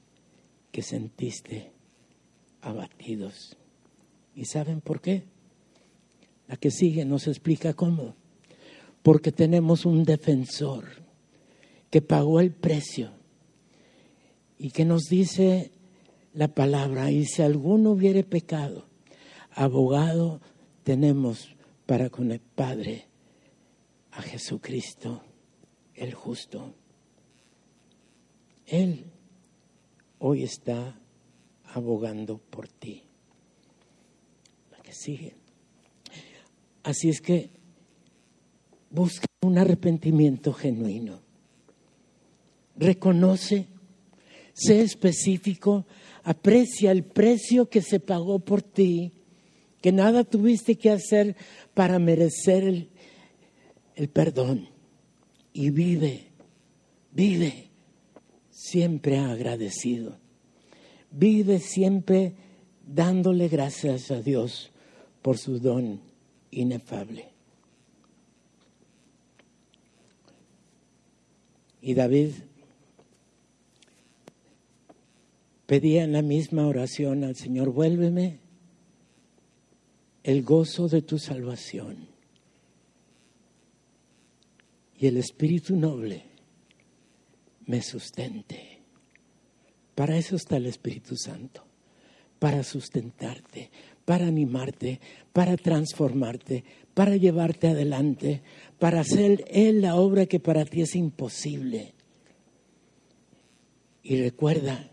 que 0.72 0.82
sentiste 0.82 1.72
abatidos. 2.62 3.58
¿Y 4.34 4.46
saben 4.46 4.82
por 4.82 5.02
qué? 5.02 5.24
La 6.48 6.56
que 6.56 6.72
sigue 6.72 7.06
nos 7.06 7.28
explica 7.28 7.74
cómo. 7.74 8.16
Porque 9.04 9.34
tenemos 9.34 9.86
un 9.86 10.06
defensor 10.06 10.86
que 11.92 12.02
pagó 12.02 12.40
el 12.40 12.52
precio 12.52 13.12
y 14.58 14.72
que 14.72 14.86
nos 14.86 15.04
dice 15.04 15.72
la 16.34 16.48
palabra, 16.48 17.12
y 17.12 17.26
si 17.26 17.42
alguno 17.42 17.92
hubiere 17.92 18.24
pecado, 18.24 18.88
abogado 19.52 20.40
tenemos 20.84 21.50
para 21.86 22.10
con 22.10 22.32
el 22.32 22.40
Padre 22.40 23.13
a 24.16 24.22
Jesucristo 24.22 25.22
el 25.96 26.14
justo. 26.14 26.74
Él 28.66 29.06
hoy 30.20 30.44
está 30.44 30.98
abogando 31.74 32.38
por 32.38 32.68
ti. 32.68 33.04
La 34.72 34.80
que 34.80 34.94
sigue. 34.94 35.36
Así 36.84 37.10
es 37.10 37.22
que 37.22 37.50
busca 38.90 39.26
un 39.42 39.58
arrepentimiento 39.58 40.54
genuino. 40.54 41.22
Reconoce, 42.76 43.68
sé 44.54 44.82
específico, 44.82 45.86
aprecia 46.24 46.92
el 46.92 47.04
precio 47.04 47.70
que 47.70 47.82
se 47.82 48.00
pagó 48.00 48.40
por 48.40 48.62
ti, 48.62 49.12
que 49.82 49.92
nada 49.92 50.24
tuviste 50.24 50.76
que 50.76 50.92
hacer 50.92 51.36
para 51.74 52.00
merecer 52.00 52.64
el, 52.64 52.90
el 53.96 54.10
perdón. 54.10 54.68
Y 55.54 55.70
vive, 55.70 56.28
vive 57.12 57.70
siempre 58.50 59.20
agradecido. 59.20 60.18
Vive 61.12 61.60
siempre 61.60 62.34
dándole 62.86 63.48
gracias 63.48 64.10
a 64.12 64.22
Dios 64.22 64.72
por 65.22 65.38
su 65.38 65.60
don 65.60 66.02
inefable. 66.52 67.30
Y 71.82 71.94
David 71.94 72.32
pedía 75.66 76.04
en 76.04 76.14
la 76.14 76.22
misma 76.22 76.66
oración 76.66 77.24
al 77.24 77.36
Señor, 77.36 77.72
vuélveme 77.72 78.40
el 80.24 80.44
gozo 80.44 80.88
de 80.88 81.02
tu 81.02 81.20
salvación 81.20 82.13
y 85.04 85.08
el 85.08 85.18
espíritu 85.18 85.76
noble 85.76 86.24
me 87.66 87.82
sustente. 87.82 88.80
Para 89.96 90.16
eso 90.16 90.38
está 90.38 90.56
el 90.56 90.66
Espíritu 90.66 91.18
Santo, 91.18 91.62
para 92.40 92.64
sustentarte, 92.64 93.70
para 94.06 94.28
animarte, 94.28 95.02
para 95.34 95.58
transformarte, 95.58 96.64
para 96.94 97.18
llevarte 97.18 97.68
adelante, 97.68 98.44
para 98.80 99.02
hacer 99.02 99.44
Él 99.50 99.82
la 99.82 99.96
obra 99.96 100.26
que 100.26 100.40
para 100.40 100.64
ti 100.64 100.84
es 100.84 100.96
imposible. 100.96 101.94
Y 104.04 104.22
recuerda 104.22 104.90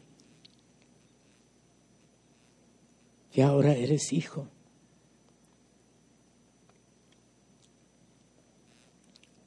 que 3.31 3.45
ahora 3.45 3.75
eres 3.75 4.13
hijo. 4.13 4.49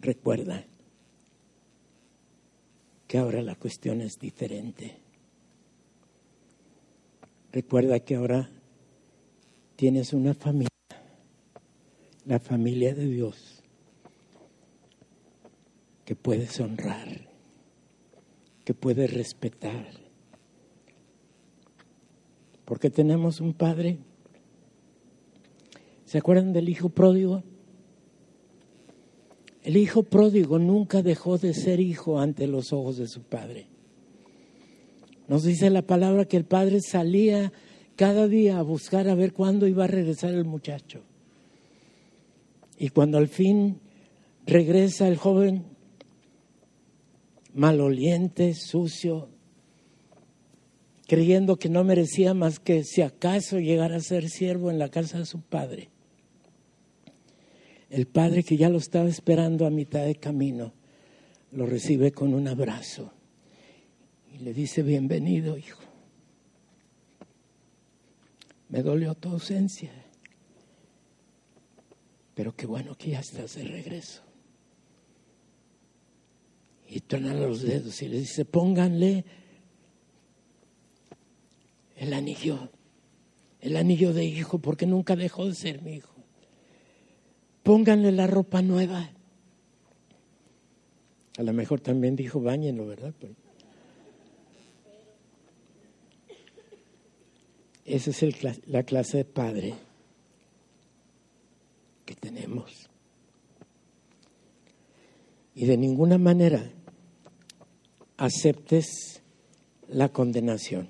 Recuerda 0.03 0.65
que 3.07 3.17
ahora 3.17 3.41
la 3.41 3.55
cuestión 3.55 4.01
es 4.01 4.19
diferente. 4.19 4.97
Recuerda 7.53 8.01
que 8.01 8.15
ahora 8.15 8.49
tienes 9.77 10.11
una 10.11 10.33
familia, 10.33 10.67
la 12.25 12.41
familia 12.41 12.93
de 12.93 13.05
Dios, 13.05 13.63
que 16.03 16.15
puedes 16.17 16.59
honrar, 16.59 17.29
que 18.65 18.73
puedes 18.73 19.13
respetar. 19.13 19.87
Porque 22.65 22.89
tenemos 22.89 23.39
un 23.39 23.53
padre. 23.53 23.99
¿Se 26.03 26.17
acuerdan 26.17 26.51
del 26.51 26.67
hijo 26.67 26.89
pródigo? 26.89 27.41
El 29.63 29.78
hijo 29.78 30.04
pródigo 30.04 30.60
nunca 30.60 31.02
dejó 31.02 31.38
de 31.38 31.54
ser 31.54 31.80
hijo 31.80 32.19
ante 32.19 32.47
los 32.47 32.73
ojos 32.73 32.97
de 32.97 33.08
su 33.08 33.21
padre. 33.21 33.67
Nos 35.30 35.43
dice 35.43 35.69
la 35.69 35.84
palabra 35.84 36.26
que 36.26 36.36
el 36.36 36.43
padre 36.43 36.82
salía 36.82 37.54
cada 37.95 38.28
día 38.28 38.60
a 38.60 38.62
buscar 38.62 39.08
a 39.08 39.15
ver 39.15 39.32
cuándo 39.32 39.65
iba 39.65 39.86
a 39.86 39.88
regresar 39.88 40.34
el 40.34 40.43
muchacho. 40.43 41.04
Y 42.78 42.89
cuando 42.89 43.17
al 43.17 43.30
fin 43.30 43.80
regresa 44.45 45.08
el 45.08 45.15
joven, 45.15 45.63
maloliente, 47.54 48.56
sucio, 48.56 49.30
creyendo 51.08 51.56
que 51.56 51.69
no 51.69 51.86
merecía 51.86 52.34
más 52.34 52.60
que 52.60 52.84
si 52.84 53.02
acaso 53.02 53.60
llegara 53.60 53.95
a 53.95 54.02
ser 54.02 54.30
siervo 54.30 54.71
en 54.71 54.80
la 54.80 54.89
casa 54.89 55.19
de 55.19 55.26
su 55.26 55.39
padre. 55.39 55.92
El 57.93 58.08
padre 58.08 58.43
que 58.43 58.58
ya 58.58 58.69
lo 58.69 58.79
estaba 58.79 59.08
esperando 59.08 59.67
a 59.67 59.69
mitad 59.69 60.03
de 60.03 60.15
camino, 60.15 60.73
lo 61.51 61.67
recibe 61.67 62.12
con 62.12 62.34
un 62.34 62.47
abrazo 62.47 63.13
y 64.34 64.39
le 64.39 64.51
dice, 64.51 64.82
bienvenido 64.82 65.60
hijo. 65.60 65.84
Me 68.69 68.82
dolió 68.82 69.13
tu 69.13 69.29
ausencia, 69.29 69.91
pero 72.34 72.56
qué 72.56 72.65
bueno 72.65 72.95
que 72.95 73.12
ya 73.12 73.19
estás 73.19 73.58
de 73.58 73.65
regreso. 73.65 74.23
Y 76.89 76.99
truena 77.01 77.36
los 77.36 77.62
dedos 77.62 78.01
y 78.01 78.08
le 78.08 78.17
dice, 78.17 78.43
pónganle 78.43 79.23
el 81.97 82.12
anillo, 82.12 82.71
el 83.62 83.77
anillo 83.77 84.13
de 84.13 84.25
hijo, 84.25 84.58
porque 84.58 84.88
nunca 84.88 85.15
dejó 85.15 85.45
de 85.45 85.53
ser 85.53 85.84
mi 85.84 85.97
hijo. 85.97 86.22
Pónganle 87.63 88.12
la 88.12 88.28
ropa 88.28 88.62
nueva. 88.62 89.10
A 91.38 91.43
lo 91.43 91.54
mejor 91.54 91.80
también 91.80 92.15
dijo, 92.15 92.41
bañenlo, 92.41 92.86
¿verdad? 92.86 93.13
Esa 97.86 98.12
es 98.12 98.43
la 98.67 98.84
clase 98.84 99.17
de 99.17 99.26
padre 99.26 99.73
que 102.06 102.15
tenemos. 102.15 102.89
Y 105.56 105.65
de 105.65 105.78
ninguna 105.78 106.17
manera 106.17 106.69
aceptes 108.17 109.21
la 109.88 110.10
condenación. 110.10 110.89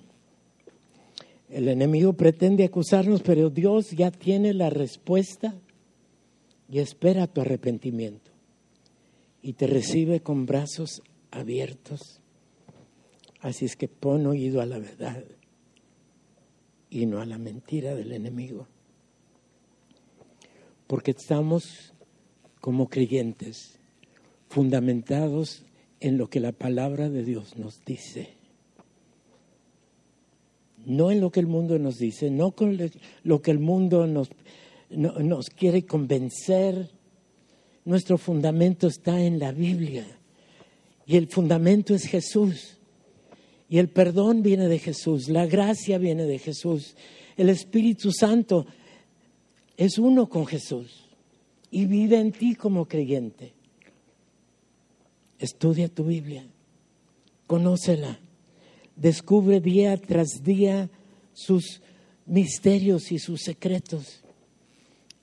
El 1.50 1.68
enemigo 1.68 2.14
pretende 2.14 2.64
acusarnos, 2.64 3.22
pero 3.22 3.50
Dios 3.50 3.92
ya 3.92 4.10
tiene 4.10 4.54
la 4.54 4.70
respuesta 4.70 5.54
y 6.70 6.80
espera 6.80 7.28
tu 7.28 7.42
arrepentimiento. 7.42 8.32
Y 9.42 9.54
te 9.54 9.68
recibe 9.68 10.22
con 10.22 10.46
brazos 10.46 11.02
abiertos. 11.32 12.22
Así 13.42 13.66
es 13.66 13.76
que 13.76 13.88
pon 13.88 14.26
oído 14.26 14.62
a 14.62 14.66
la 14.66 14.80
verdad 14.80 15.24
y 16.90 17.06
no 17.06 17.20
a 17.20 17.26
la 17.26 17.38
mentira 17.38 17.94
del 17.96 18.14
enemigo. 18.14 18.68
Porque 20.88 21.12
estamos 21.12 21.94
como 22.62 22.88
creyentes 22.88 23.80
fundamentados 24.48 25.66
en 26.00 26.18
lo 26.18 26.30
que 26.30 26.40
la 26.40 26.54
palabra 26.54 27.10
de 27.10 27.24
Dios 27.24 27.58
nos 27.58 27.84
dice 27.84 28.38
no 30.86 31.12
en 31.12 31.22
lo 31.22 31.32
que 31.32 31.40
el 31.40 31.48
mundo 31.48 31.80
nos 31.80 31.98
dice, 31.98 32.30
no 32.30 32.52
con 32.52 32.78
lo 33.24 33.42
que 33.42 33.52
el 33.52 33.60
mundo 33.60 34.08
nos, 34.08 34.30
nos 34.96 35.50
quiere 35.50 35.86
convencer. 35.86 36.90
Nuestro 37.86 38.18
fundamento 38.18 38.88
está 38.88 39.22
en 39.22 39.40
la 39.40 39.52
Biblia. 39.52 40.06
Y 41.06 41.18
el 41.18 41.28
fundamento 41.28 41.94
es 41.94 42.06
Jesús. 42.06 42.78
Y 43.74 43.80
el 43.80 43.90
perdón 43.90 44.44
viene 44.44 44.68
de 44.68 44.78
Jesús, 44.78 45.30
la 45.30 45.48
gracia 45.48 45.98
viene 45.98 46.26
de 46.26 46.38
Jesús, 46.38 46.96
el 47.36 47.50
Espíritu 47.50 48.12
Santo 48.12 48.68
es 49.78 49.98
uno 49.98 50.30
con 50.30 50.46
Jesús. 50.46 51.08
Y 51.72 51.86
vive 51.88 52.20
en 52.20 52.32
ti 52.32 52.54
como 52.54 52.88
creyente. 52.88 53.54
Estudia 55.40 55.88
tu 55.88 56.04
Biblia, 56.04 56.46
conócela. 57.48 58.20
Descubre 58.96 59.60
día 59.60 59.98
tras 59.98 60.44
día 60.44 60.92
sus 61.34 61.82
misterios 62.28 63.12
y 63.12 63.18
sus 63.18 63.42
secretos, 63.42 64.23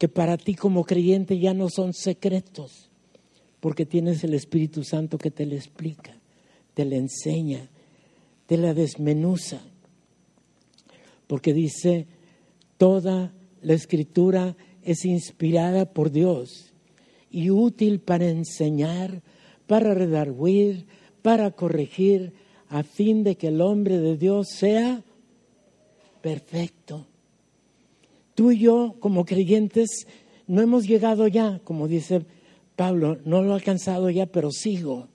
que 0.00 0.08
para 0.08 0.38
ti 0.38 0.54
como 0.54 0.84
creyente 0.84 1.38
ya 1.38 1.52
no 1.52 1.68
son 1.68 1.92
secretos, 1.92 2.88
porque 3.60 3.84
tienes 3.84 4.24
el 4.24 4.32
Espíritu 4.32 4.82
Santo 4.82 5.18
que 5.18 5.30
te 5.30 5.44
le 5.44 5.56
explica, 5.56 6.16
te 6.72 6.86
le 6.86 6.96
enseña, 6.96 7.68
te 8.46 8.56
la 8.56 8.72
desmenuza, 8.72 9.60
porque 11.26 11.52
dice, 11.52 12.06
toda 12.78 13.34
la 13.60 13.74
escritura 13.74 14.56
es 14.82 15.04
inspirada 15.04 15.84
por 15.92 16.10
Dios 16.10 16.72
y 17.30 17.50
útil 17.50 18.00
para 18.00 18.26
enseñar, 18.26 19.20
para 19.66 19.92
redarguir, 19.92 20.86
para 21.20 21.50
corregir, 21.50 22.32
a 22.70 22.84
fin 22.84 23.22
de 23.22 23.36
que 23.36 23.48
el 23.48 23.60
hombre 23.60 23.98
de 23.98 24.16
Dios 24.16 24.48
sea 24.48 25.04
perfecto. 26.22 27.09
Tú 28.40 28.52
y 28.52 28.58
yo, 28.60 28.96
como 29.00 29.26
creyentes, 29.26 30.06
no 30.46 30.62
hemos 30.62 30.86
llegado 30.86 31.28
ya, 31.28 31.60
como 31.62 31.86
dice 31.88 32.24
Pablo, 32.74 33.18
no 33.26 33.42
lo 33.42 33.50
he 33.50 33.54
alcanzado 33.54 34.08
ya, 34.08 34.24
pero 34.24 34.50
sigo. 34.50 35.08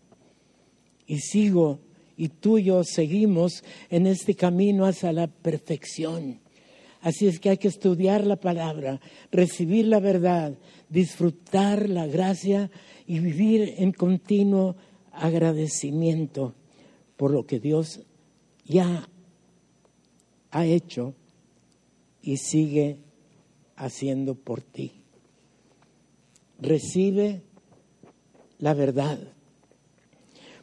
Y 1.08 1.18
sigo, 1.18 1.80
y 2.18 2.30
tú 2.30 2.60
y 2.60 2.66
yo 2.66 2.84
seguimos 2.84 3.64
en 3.90 4.06
este 4.06 4.36
camino 4.36 4.86
hacia 4.86 5.12
la 5.12 5.26
perfección. 5.26 6.40
Así 7.02 7.26
es 7.26 7.40
que 7.40 7.50
hay 7.50 7.58
que 7.58 7.68
estudiar 7.68 8.28
la 8.28 8.36
palabra, 8.36 9.02
recibir 9.32 9.88
la 9.88 10.00
verdad, 10.00 10.60
disfrutar 10.90 11.90
la 11.90 12.06
gracia 12.06 12.70
y 13.08 13.18
vivir 13.18 13.74
en 13.80 13.92
continuo 13.92 14.76
agradecimiento 15.12 16.54
por 17.18 17.32
lo 17.32 17.48
que 17.48 17.60
Dios 17.60 18.02
ya 18.68 19.10
ha 20.52 20.66
hecho 20.68 21.16
y 22.22 22.38
sigue 22.38 23.00
haciendo 23.76 24.36
por 24.36 24.62
ti. 24.62 25.02
Recibe 26.60 27.44
la 28.60 28.74
verdad, 28.74 29.20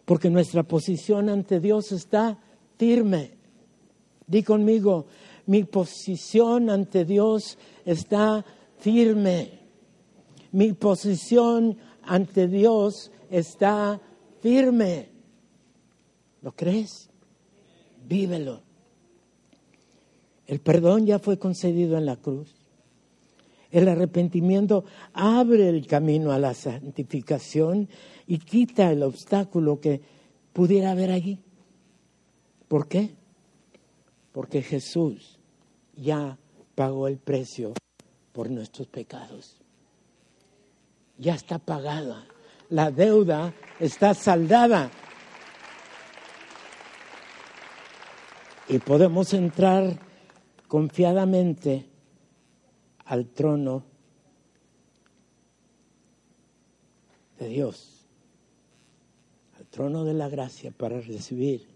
porque 0.04 0.30
nuestra 0.30 0.62
posición 0.62 1.28
ante 1.28 1.60
Dios 1.60 1.92
está 1.92 2.38
firme. 2.78 3.32
Di 4.26 4.42
conmigo, 4.42 5.06
mi 5.46 5.64
posición 5.64 6.70
ante 6.70 7.04
Dios 7.04 7.58
está 7.84 8.44
firme. 8.78 9.60
Mi 10.52 10.72
posición 10.72 11.76
ante 12.02 12.48
Dios 12.48 13.10
está 13.30 14.00
firme. 14.40 15.08
¿Lo 16.42 16.52
crees? 16.52 17.10
Vívelo. 18.06 18.62
El 20.46 20.60
perdón 20.60 21.06
ya 21.06 21.18
fue 21.18 21.38
concedido 21.38 21.96
en 21.96 22.06
la 22.06 22.16
cruz. 22.16 22.61
El 23.72 23.88
arrepentimiento 23.88 24.84
abre 25.12 25.68
el 25.68 25.86
camino 25.88 26.30
a 26.30 26.38
la 26.38 26.54
santificación 26.54 27.88
y 28.28 28.38
quita 28.38 28.92
el 28.92 29.02
obstáculo 29.02 29.80
que 29.80 30.00
pudiera 30.52 30.92
haber 30.92 31.10
allí. 31.10 31.40
¿Por 32.68 32.86
qué? 32.86 33.10
Porque 34.30 34.62
Jesús 34.62 35.40
ya 35.96 36.38
pagó 36.76 37.08
el 37.08 37.18
precio 37.18 37.74
por 38.32 38.48
nuestros 38.48 38.86
pecados. 38.86 39.56
Ya 41.18 41.34
está 41.34 41.58
pagada. 41.58 42.26
La 42.68 42.92
deuda 42.92 43.52
está 43.80 44.14
saldada. 44.14 44.90
y 48.72 48.78
podemos 48.78 49.34
entrar 49.34 49.98
confiadamente 50.66 51.86
al 53.12 53.26
trono 53.26 53.84
de 57.38 57.46
Dios, 57.46 58.06
al 59.58 59.66
trono 59.66 60.04
de 60.04 60.14
la 60.14 60.30
gracia 60.30 60.70
para 60.70 60.98
recibir 60.98 61.68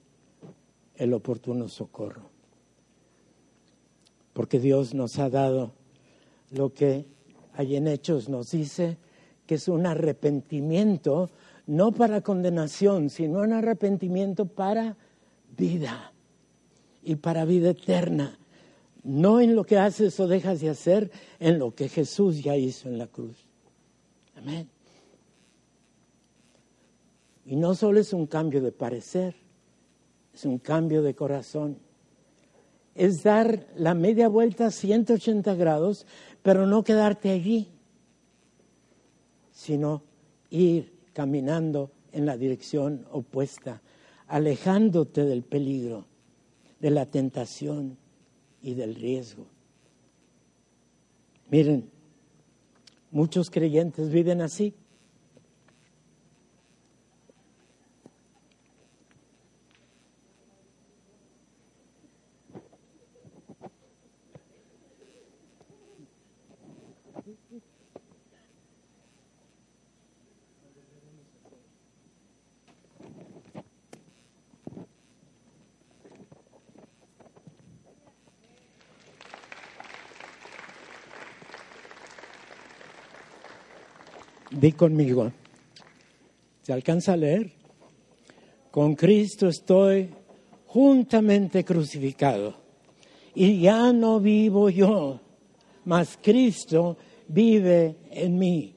el 0.95 1.13
oportuno 1.13 1.69
socorro. 1.69 2.31
Porque 4.33 4.59
Dios 4.59 4.95
nos 4.95 5.19
ha 5.19 5.29
dado 5.29 5.73
lo 6.53 6.73
que 6.73 7.05
hay 7.53 7.77
en 7.77 7.87
Hechos 7.87 8.31
nos 8.31 8.53
dice 8.53 8.97
que 9.47 9.57
es 9.57 9.69
un 9.69 9.85
arrepentimiento, 9.85 11.29
no 11.67 11.93
para 11.93 12.23
condenación, 12.23 13.11
sino 13.11 13.41
un 13.41 13.53
arrepentimiento 13.53 14.47
para 14.47 14.97
vida 15.55 16.15
y 17.03 17.17
para 17.17 17.45
vida 17.45 17.73
eterna. 17.73 18.39
No 19.07 19.41
en 19.41 19.55
lo 19.55 19.63
que 19.63 19.79
haces 19.79 20.19
o 20.19 20.27
dejas 20.27 20.61
de 20.61 20.69
hacer, 20.69 21.13
en 21.39 21.61
lo 21.61 21.73
que 21.73 21.89
Jesús 21.89 22.43
ya 22.43 22.57
hizo 22.57 22.89
en 22.89 22.99
la 22.99 23.07
cruz. 23.07 23.37
Amén. 24.35 24.69
Y 27.45 27.55
no 27.55 27.77
solo 27.77 28.01
es 28.01 28.13
un 28.13 28.27
cambio 28.27 28.61
de 28.61 28.73
parecer, 28.73 29.37
es 30.35 30.45
un 30.45 30.59
cambio 30.59 31.03
de 31.03 31.15
corazón. 31.15 31.79
es 32.97 33.23
dar 33.23 33.69
la 33.77 33.95
media 33.95 34.27
vuelta 34.27 34.71
180 34.73 35.55
grados, 35.55 36.05
pero 36.43 36.67
no 36.67 36.83
quedarte 36.83 37.31
allí, 37.31 37.69
sino 39.53 40.03
ir 40.51 40.93
caminando 41.13 41.93
en 42.11 42.27
la 42.27 42.37
dirección 42.37 43.07
opuesta, 43.13 43.83
alejándote 44.27 45.25
del 45.25 45.43
peligro, 45.45 46.07
de 46.81 46.91
la 46.91 47.07
tentación 47.07 47.99
y 48.67 48.75
del 48.75 48.97
riesgo. 48.97 49.47
Miren, 51.51 51.89
muchos 53.13 53.49
creyentes 53.49 54.11
viven 54.11 54.41
así. 54.41 54.75
Conmigo. 84.73 85.33
¿Se 86.63 86.73
alcanza 86.73 87.13
a 87.13 87.17
leer? 87.17 87.53
Con 88.71 88.95
Cristo 88.95 89.49
estoy 89.49 90.11
juntamente 90.67 91.65
crucificado. 91.65 92.55
Y 93.35 93.61
ya 93.61 93.93
no 93.93 94.19
vivo 94.19 94.71
yo, 94.71 95.21
mas 95.85 96.19
Cristo 96.21 96.97
vive 97.29 97.97
en 98.11 98.39
mí. 98.39 98.75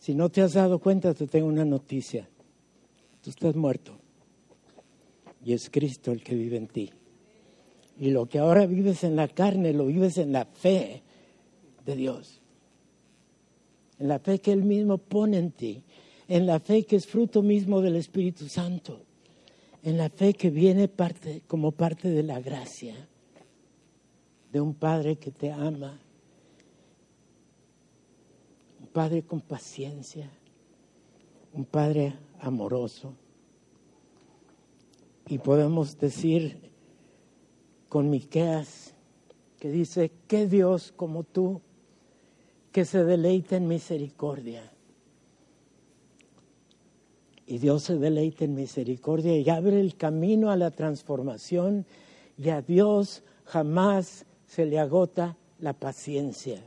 Si 0.00 0.14
no 0.14 0.28
te 0.28 0.40
has 0.40 0.54
dado 0.54 0.78
cuenta, 0.78 1.12
te 1.14 1.26
tengo 1.26 1.48
una 1.48 1.64
noticia. 1.64 2.28
Tú 3.22 3.30
estás 3.30 3.56
muerto. 3.56 3.98
Y 5.44 5.52
es 5.52 5.68
Cristo 5.68 6.12
el 6.12 6.22
que 6.22 6.34
vive 6.34 6.56
en 6.56 6.68
ti. 6.68 6.90
Y 7.98 8.10
lo 8.10 8.26
que 8.26 8.38
ahora 8.38 8.66
vives 8.66 9.04
en 9.04 9.16
la 9.16 9.28
carne, 9.28 9.72
lo 9.72 9.86
vives 9.86 10.18
en 10.18 10.32
la 10.32 10.44
fe 10.44 11.02
de 11.84 11.96
Dios 11.96 12.40
en 13.98 14.08
la 14.08 14.18
fe 14.18 14.38
que 14.40 14.52
Él 14.52 14.62
mismo 14.62 14.98
pone 14.98 15.38
en 15.38 15.50
ti, 15.50 15.82
en 16.28 16.46
la 16.46 16.60
fe 16.60 16.84
que 16.84 16.96
es 16.96 17.06
fruto 17.06 17.42
mismo 17.42 17.80
del 17.80 17.96
Espíritu 17.96 18.48
Santo, 18.48 19.00
en 19.82 19.96
la 19.96 20.10
fe 20.10 20.34
que 20.34 20.50
viene 20.50 20.88
parte, 20.88 21.42
como 21.46 21.72
parte 21.72 22.10
de 22.10 22.22
la 22.22 22.40
gracia 22.40 22.94
de 24.52 24.60
un 24.60 24.74
Padre 24.74 25.16
que 25.16 25.30
te 25.30 25.52
ama, 25.52 25.98
un 28.80 28.86
Padre 28.88 29.22
con 29.22 29.40
paciencia, 29.40 30.30
un 31.52 31.64
Padre 31.64 32.14
amoroso. 32.40 33.14
Y 35.28 35.38
podemos 35.38 35.98
decir 35.98 36.70
con 37.88 38.10
Miqueas 38.10 38.94
que 39.58 39.70
dice, 39.70 40.12
¿qué 40.28 40.46
Dios 40.46 40.92
como 40.96 41.24
tú 41.24 41.60
que 42.76 42.84
se 42.84 43.04
deleite 43.04 43.56
en 43.56 43.68
misericordia. 43.68 44.70
Y 47.46 47.56
Dios 47.56 47.84
se 47.84 47.96
deleite 47.96 48.44
en 48.44 48.54
misericordia 48.54 49.34
y 49.34 49.48
abre 49.48 49.80
el 49.80 49.96
camino 49.96 50.50
a 50.50 50.56
la 50.56 50.70
transformación 50.72 51.86
y 52.36 52.50
a 52.50 52.60
Dios 52.60 53.22
jamás 53.46 54.26
se 54.46 54.66
le 54.66 54.78
agota 54.78 55.38
la 55.58 55.72
paciencia. 55.72 56.62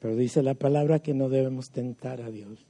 Pero 0.00 0.16
dice 0.16 0.42
la 0.42 0.54
palabra 0.54 1.00
que 1.00 1.12
no 1.12 1.28
debemos 1.28 1.68
tentar 1.68 2.22
a 2.22 2.30
Dios. 2.30 2.64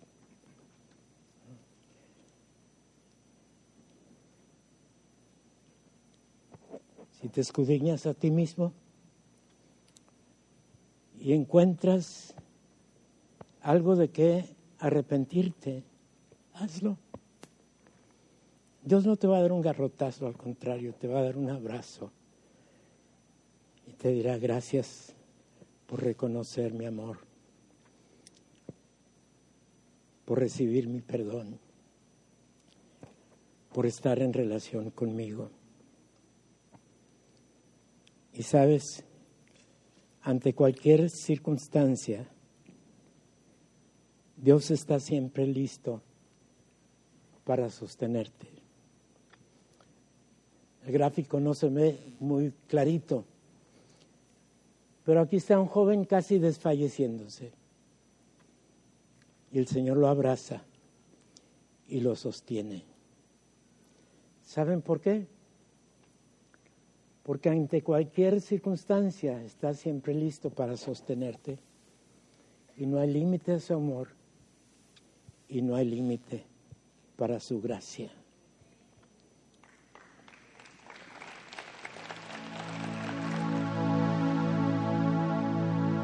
Si 7.21 7.29
te 7.29 7.41
escudriñas 7.41 8.07
a 8.07 8.15
ti 8.15 8.33
mismo, 8.33 8.73
y 11.23 11.35
encuentras 11.35 12.35
algo 13.61 13.95
de 13.95 14.11
qué 14.11 14.45
arrepentirte, 14.81 15.85
hazlo. 16.55 16.99
Dios 18.83 19.07
no 19.07 19.15
te 19.15 19.29
va 19.29 19.39
a 19.39 19.43
dar 19.43 19.53
un 19.53 19.63
garrotazo, 19.63 20.27
al 20.27 20.37
contrario, 20.37 20.93
te 20.95 21.07
va 21.07 21.21
a 21.21 21.23
dar 21.23 21.37
un 21.37 21.49
abrazo 21.49 22.11
y 23.87 23.93
te 23.93 24.09
dirá 24.09 24.37
gracias 24.37 25.15
por 25.87 26.03
reconocer 26.03 26.73
mi 26.73 26.87
amor, 26.87 27.19
por 30.25 30.41
recibir 30.41 30.89
mi 30.89 31.03
perdón, 31.03 31.61
por 33.73 33.87
estar 33.87 34.19
en 34.19 34.33
relación 34.33 34.91
conmigo. 34.91 35.51
Y 38.33 38.43
sabes, 38.43 39.05
ante 40.23 40.55
cualquier 40.55 41.11
circunstancia, 41.11 42.29
Dios 44.37 44.71
está 44.71 45.01
siempre 45.01 45.47
listo 45.47 46.03
para 47.45 47.71
sostenerte. 47.71 48.49
El 50.85 50.93
gráfico 50.93 51.39
no 51.39 51.55
se 51.55 51.69
ve 51.69 51.99
muy 52.21 52.53
clarito, 52.69 53.25
pero 55.05 55.21
aquí 55.21 55.37
está 55.37 55.59
un 55.59 55.67
joven 55.67 56.05
casi 56.05 56.39
desfalleciéndose. 56.39 57.53
Y 59.53 59.59
el 59.59 59.67
Señor 59.67 59.97
lo 59.97 60.09
abraza 60.09 60.63
y 61.89 62.01
lo 62.01 62.17
sostiene. 62.17 62.85
¿Saben 64.45 64.83
por 64.83 65.01
qué? 65.01 65.27
Porque 67.23 67.49
ante 67.51 67.83
cualquier 67.83 68.41
circunstancia 68.41 69.43
está 69.43 69.75
siempre 69.75 70.15
listo 70.15 70.51
para 70.51 70.77
sostenerte. 70.77 71.59
Y 72.77 72.87
no 72.87 72.99
hay 72.99 73.13
límite 73.13 73.53
a 73.53 73.61
su 73.61 73.75
amor 73.75 74.09
y 75.49 75.63
no 75.63 75.77
hay 75.77 75.85
límite 75.85 76.45
para 77.17 77.39
su 77.39 77.61
gracia. 77.61 78.11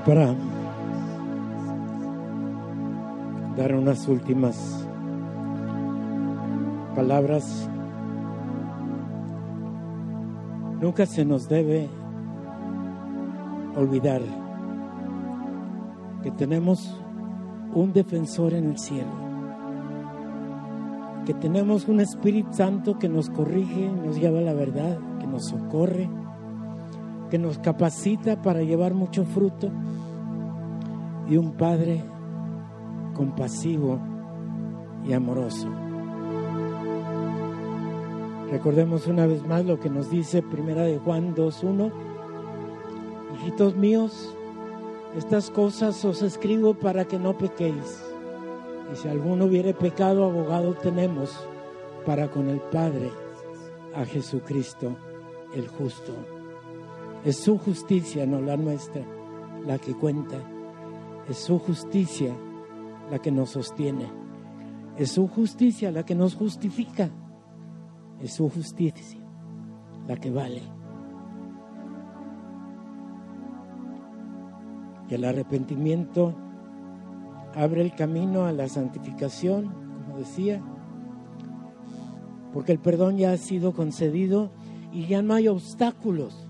Para 0.05 0.35
dar 3.57 3.75
unas 3.75 4.07
últimas 4.07 4.87
palabras 6.95 7.69
Nunca 10.81 11.07
se 11.07 11.25
nos 11.25 11.49
debe 11.49 11.89
olvidar 13.75 14.23
que 16.23 16.31
tenemos 16.31 16.97
un 17.75 17.93
defensor 17.93 18.55
en 18.55 18.71
el 18.71 18.79
cielo, 18.79 19.11
que 21.27 21.35
tenemos 21.35 21.89
un 21.89 22.01
Espíritu 22.01 22.53
Santo 22.53 22.99
que 22.99 23.09
nos 23.09 23.29
corrige, 23.29 23.91
nos 23.91 24.21
lleva 24.21 24.39
a 24.39 24.43
la 24.43 24.55
verdad, 24.55 24.99
que 25.19 25.27
nos 25.27 25.47
socorre, 25.47 26.09
que 27.29 27.39
nos 27.39 27.59
capacita 27.59 28.41
para 28.41 28.63
llevar 28.63 28.95
mucho 28.95 29.25
fruto 29.25 29.71
y 31.29 31.37
un 31.37 31.53
Padre 31.53 32.05
compasivo 33.15 33.99
y 35.07 35.13
amoroso. 35.13 35.88
Recordemos 38.51 39.07
una 39.07 39.27
vez 39.27 39.47
más 39.47 39.67
lo 39.67 39.79
que 39.79 39.91
nos 39.91 40.11
dice 40.11 40.41
Primera 40.41 40.83
de 40.83 40.99
Juan 40.99 41.35
2.1. 41.35 41.93
Hijitos 43.35 43.77
míos, 43.77 44.35
estas 45.17 45.51
cosas 45.51 46.03
os 46.07 46.23
escribo 46.23 46.73
para 46.73 47.05
que 47.05 47.19
no 47.19 47.37
pequéis. 47.37 48.03
Y 48.91 48.97
si 48.97 49.07
alguno 49.07 49.45
hubiere 49.45 49.75
pecado, 49.75 50.25
abogado 50.25 50.73
tenemos 50.75 51.39
para 52.07 52.31
con 52.31 52.49
el 52.49 52.61
Padre 52.61 53.11
a 53.95 54.07
Jesucristo 54.07 54.97
el 55.55 55.69
justo. 55.69 56.15
Es 57.27 57.37
su 57.37 57.59
justicia, 57.59 58.25
no 58.25 58.41
la 58.41 58.57
nuestra, 58.57 59.03
la 59.67 59.79
que 59.79 59.93
cuenta. 59.93 60.39
Es 61.29 61.37
su 61.37 61.59
justicia 61.59 62.35
la 63.11 63.19
que 63.19 63.31
nos 63.31 63.51
sostiene. 63.51 64.11
Es 64.97 65.13
su 65.13 65.29
justicia 65.29 65.91
la 65.91 66.07
que 66.07 66.15
nos 66.15 66.35
justifica. 66.35 67.11
Es 68.21 68.35
su 68.35 68.49
justicia 68.49 69.21
la 70.07 70.17
que 70.17 70.31
vale. 70.31 70.63
Y 75.09 75.15
el 75.15 75.25
arrepentimiento 75.25 76.35
abre 77.55 77.83
el 77.83 77.95
camino 77.95 78.45
a 78.45 78.53
la 78.53 78.69
santificación, 78.69 79.73
como 80.05 80.19
decía. 80.19 80.63
porque 82.53 82.73
el 82.73 82.79
perdón 82.79 83.19
ya 83.19 83.33
ha 83.33 83.37
sido 83.37 83.73
concedido 83.73 84.51
y 84.93 85.07
ya 85.07 85.23
no 85.23 85.35
hay 85.35 85.49
obstáculos. 85.49 86.49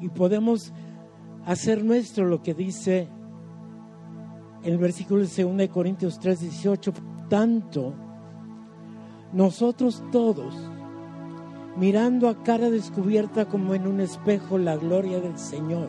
Y 0.00 0.08
podemos 0.08 0.72
hacer 1.44 1.84
nuestro 1.84 2.26
lo 2.26 2.42
que 2.42 2.54
dice 2.54 3.08
el 4.62 4.78
versículo 4.78 5.26
de 5.26 5.44
2 5.44 5.68
Corintios 5.68 6.18
3, 6.20 6.40
18. 6.40 6.92
Tanto, 7.28 7.94
nosotros 9.32 10.02
todos, 10.10 10.54
mirando 11.76 12.28
a 12.28 12.42
cara 12.42 12.70
descubierta 12.70 13.46
como 13.46 13.74
en 13.74 13.86
un 13.86 14.00
espejo 14.00 14.58
la 14.58 14.76
gloria 14.76 15.20
del 15.20 15.38
Señor, 15.38 15.88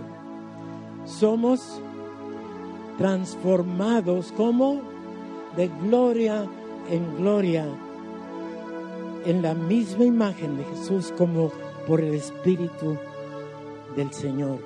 somos 1.06 1.82
transformados 2.98 4.32
como 4.34 4.82
de 5.56 5.70
gloria 5.82 6.48
en 6.90 7.18
gloria 7.18 7.66
en 9.26 9.42
la 9.42 9.54
misma 9.54 10.06
imagen 10.06 10.58
de 10.58 10.64
Jesús 10.66 11.14
como 11.18 11.52
por 11.88 12.02
el 12.02 12.14
Espíritu 12.14 12.98
del 13.96 14.12
Señor. 14.12 14.60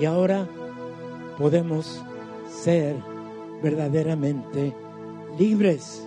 Y 0.00 0.04
ahora 0.04 0.48
podemos 1.38 2.02
ser 2.48 2.96
verdaderamente 3.62 4.74
libres. 5.38 6.06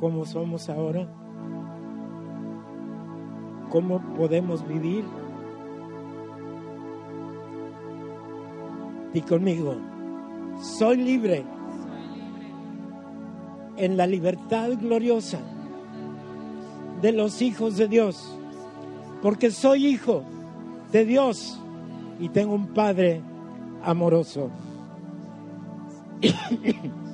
¿Cómo 0.00 0.26
somos 0.26 0.68
ahora? 0.68 1.06
¿Cómo 3.70 4.00
podemos 4.14 4.66
vivir? 4.66 5.04
Y 9.14 9.20
conmigo, 9.22 9.76
soy 10.60 10.98
libre 10.98 11.44
en 13.78 13.96
la 13.96 14.06
libertad 14.06 14.70
gloriosa 14.78 15.40
de 17.00 17.12
los 17.12 17.40
hijos 17.40 17.76
de 17.76 17.88
Dios, 17.88 18.38
porque 19.22 19.50
soy 19.50 19.86
hijo 19.86 20.22
de 20.92 21.06
Dios 21.06 21.58
y 22.20 22.28
tengo 22.28 22.54
un 22.54 22.68
Padre 22.68 23.22
amoroso. 23.82 24.50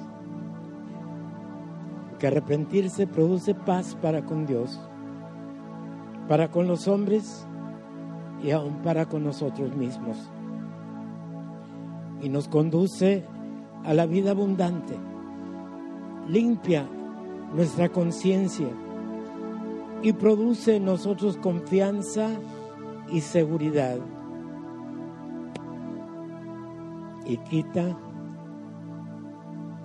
que 2.22 2.28
arrepentirse 2.28 3.08
produce 3.08 3.52
paz 3.52 3.96
para 4.00 4.24
con 4.24 4.46
Dios, 4.46 4.80
para 6.28 6.52
con 6.52 6.68
los 6.68 6.86
hombres 6.86 7.48
y 8.44 8.52
aún 8.52 8.76
para 8.84 9.06
con 9.06 9.24
nosotros 9.24 9.74
mismos. 9.74 10.30
Y 12.22 12.28
nos 12.28 12.46
conduce 12.46 13.24
a 13.82 13.92
la 13.92 14.06
vida 14.06 14.30
abundante, 14.30 14.96
limpia 16.28 16.88
nuestra 17.56 17.88
conciencia 17.88 18.68
y 20.00 20.12
produce 20.12 20.76
en 20.76 20.84
nosotros 20.84 21.36
confianza 21.38 22.28
y 23.10 23.20
seguridad. 23.20 23.98
Y 27.26 27.36
quita 27.38 27.98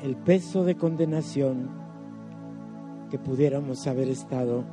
el 0.04 0.16
peso 0.18 0.66
de 0.66 0.76
condenación 0.76 1.77
que 3.10 3.18
pudiéramos 3.18 3.88
haber 3.88 4.10
estado 4.10 4.64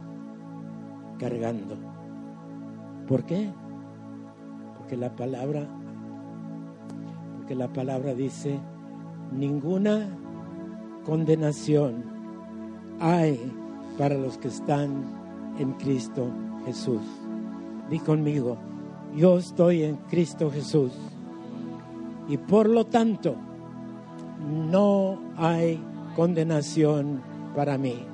cargando. 1.19 1.77
¿Por 3.07 3.25
qué? 3.25 3.51
Porque 4.79 4.97
la 4.97 5.15
palabra, 5.15 5.67
porque 7.37 7.55
la 7.55 7.73
palabra 7.73 8.15
dice, 8.15 8.59
ninguna 9.33 10.09
condenación 11.05 12.05
hay 13.01 13.39
para 13.99 14.17
los 14.17 14.39
que 14.39 14.49
están 14.49 15.05
en 15.59 15.73
Cristo 15.75 16.29
Jesús. 16.65 17.03
Di 17.91 17.99
conmigo, 17.99 18.57
yo 19.15 19.39
estoy 19.39 19.85
en 19.85 19.97
Cristo 20.09 20.51
Jesús 20.51 20.93
y 22.29 22.37
por 22.39 22.69
lo 22.69 22.87
tanto 22.87 23.37
no 24.71 25.19
hay 25.37 25.81
condenación 26.17 27.21
para 27.55 27.79
mí. 27.79 28.14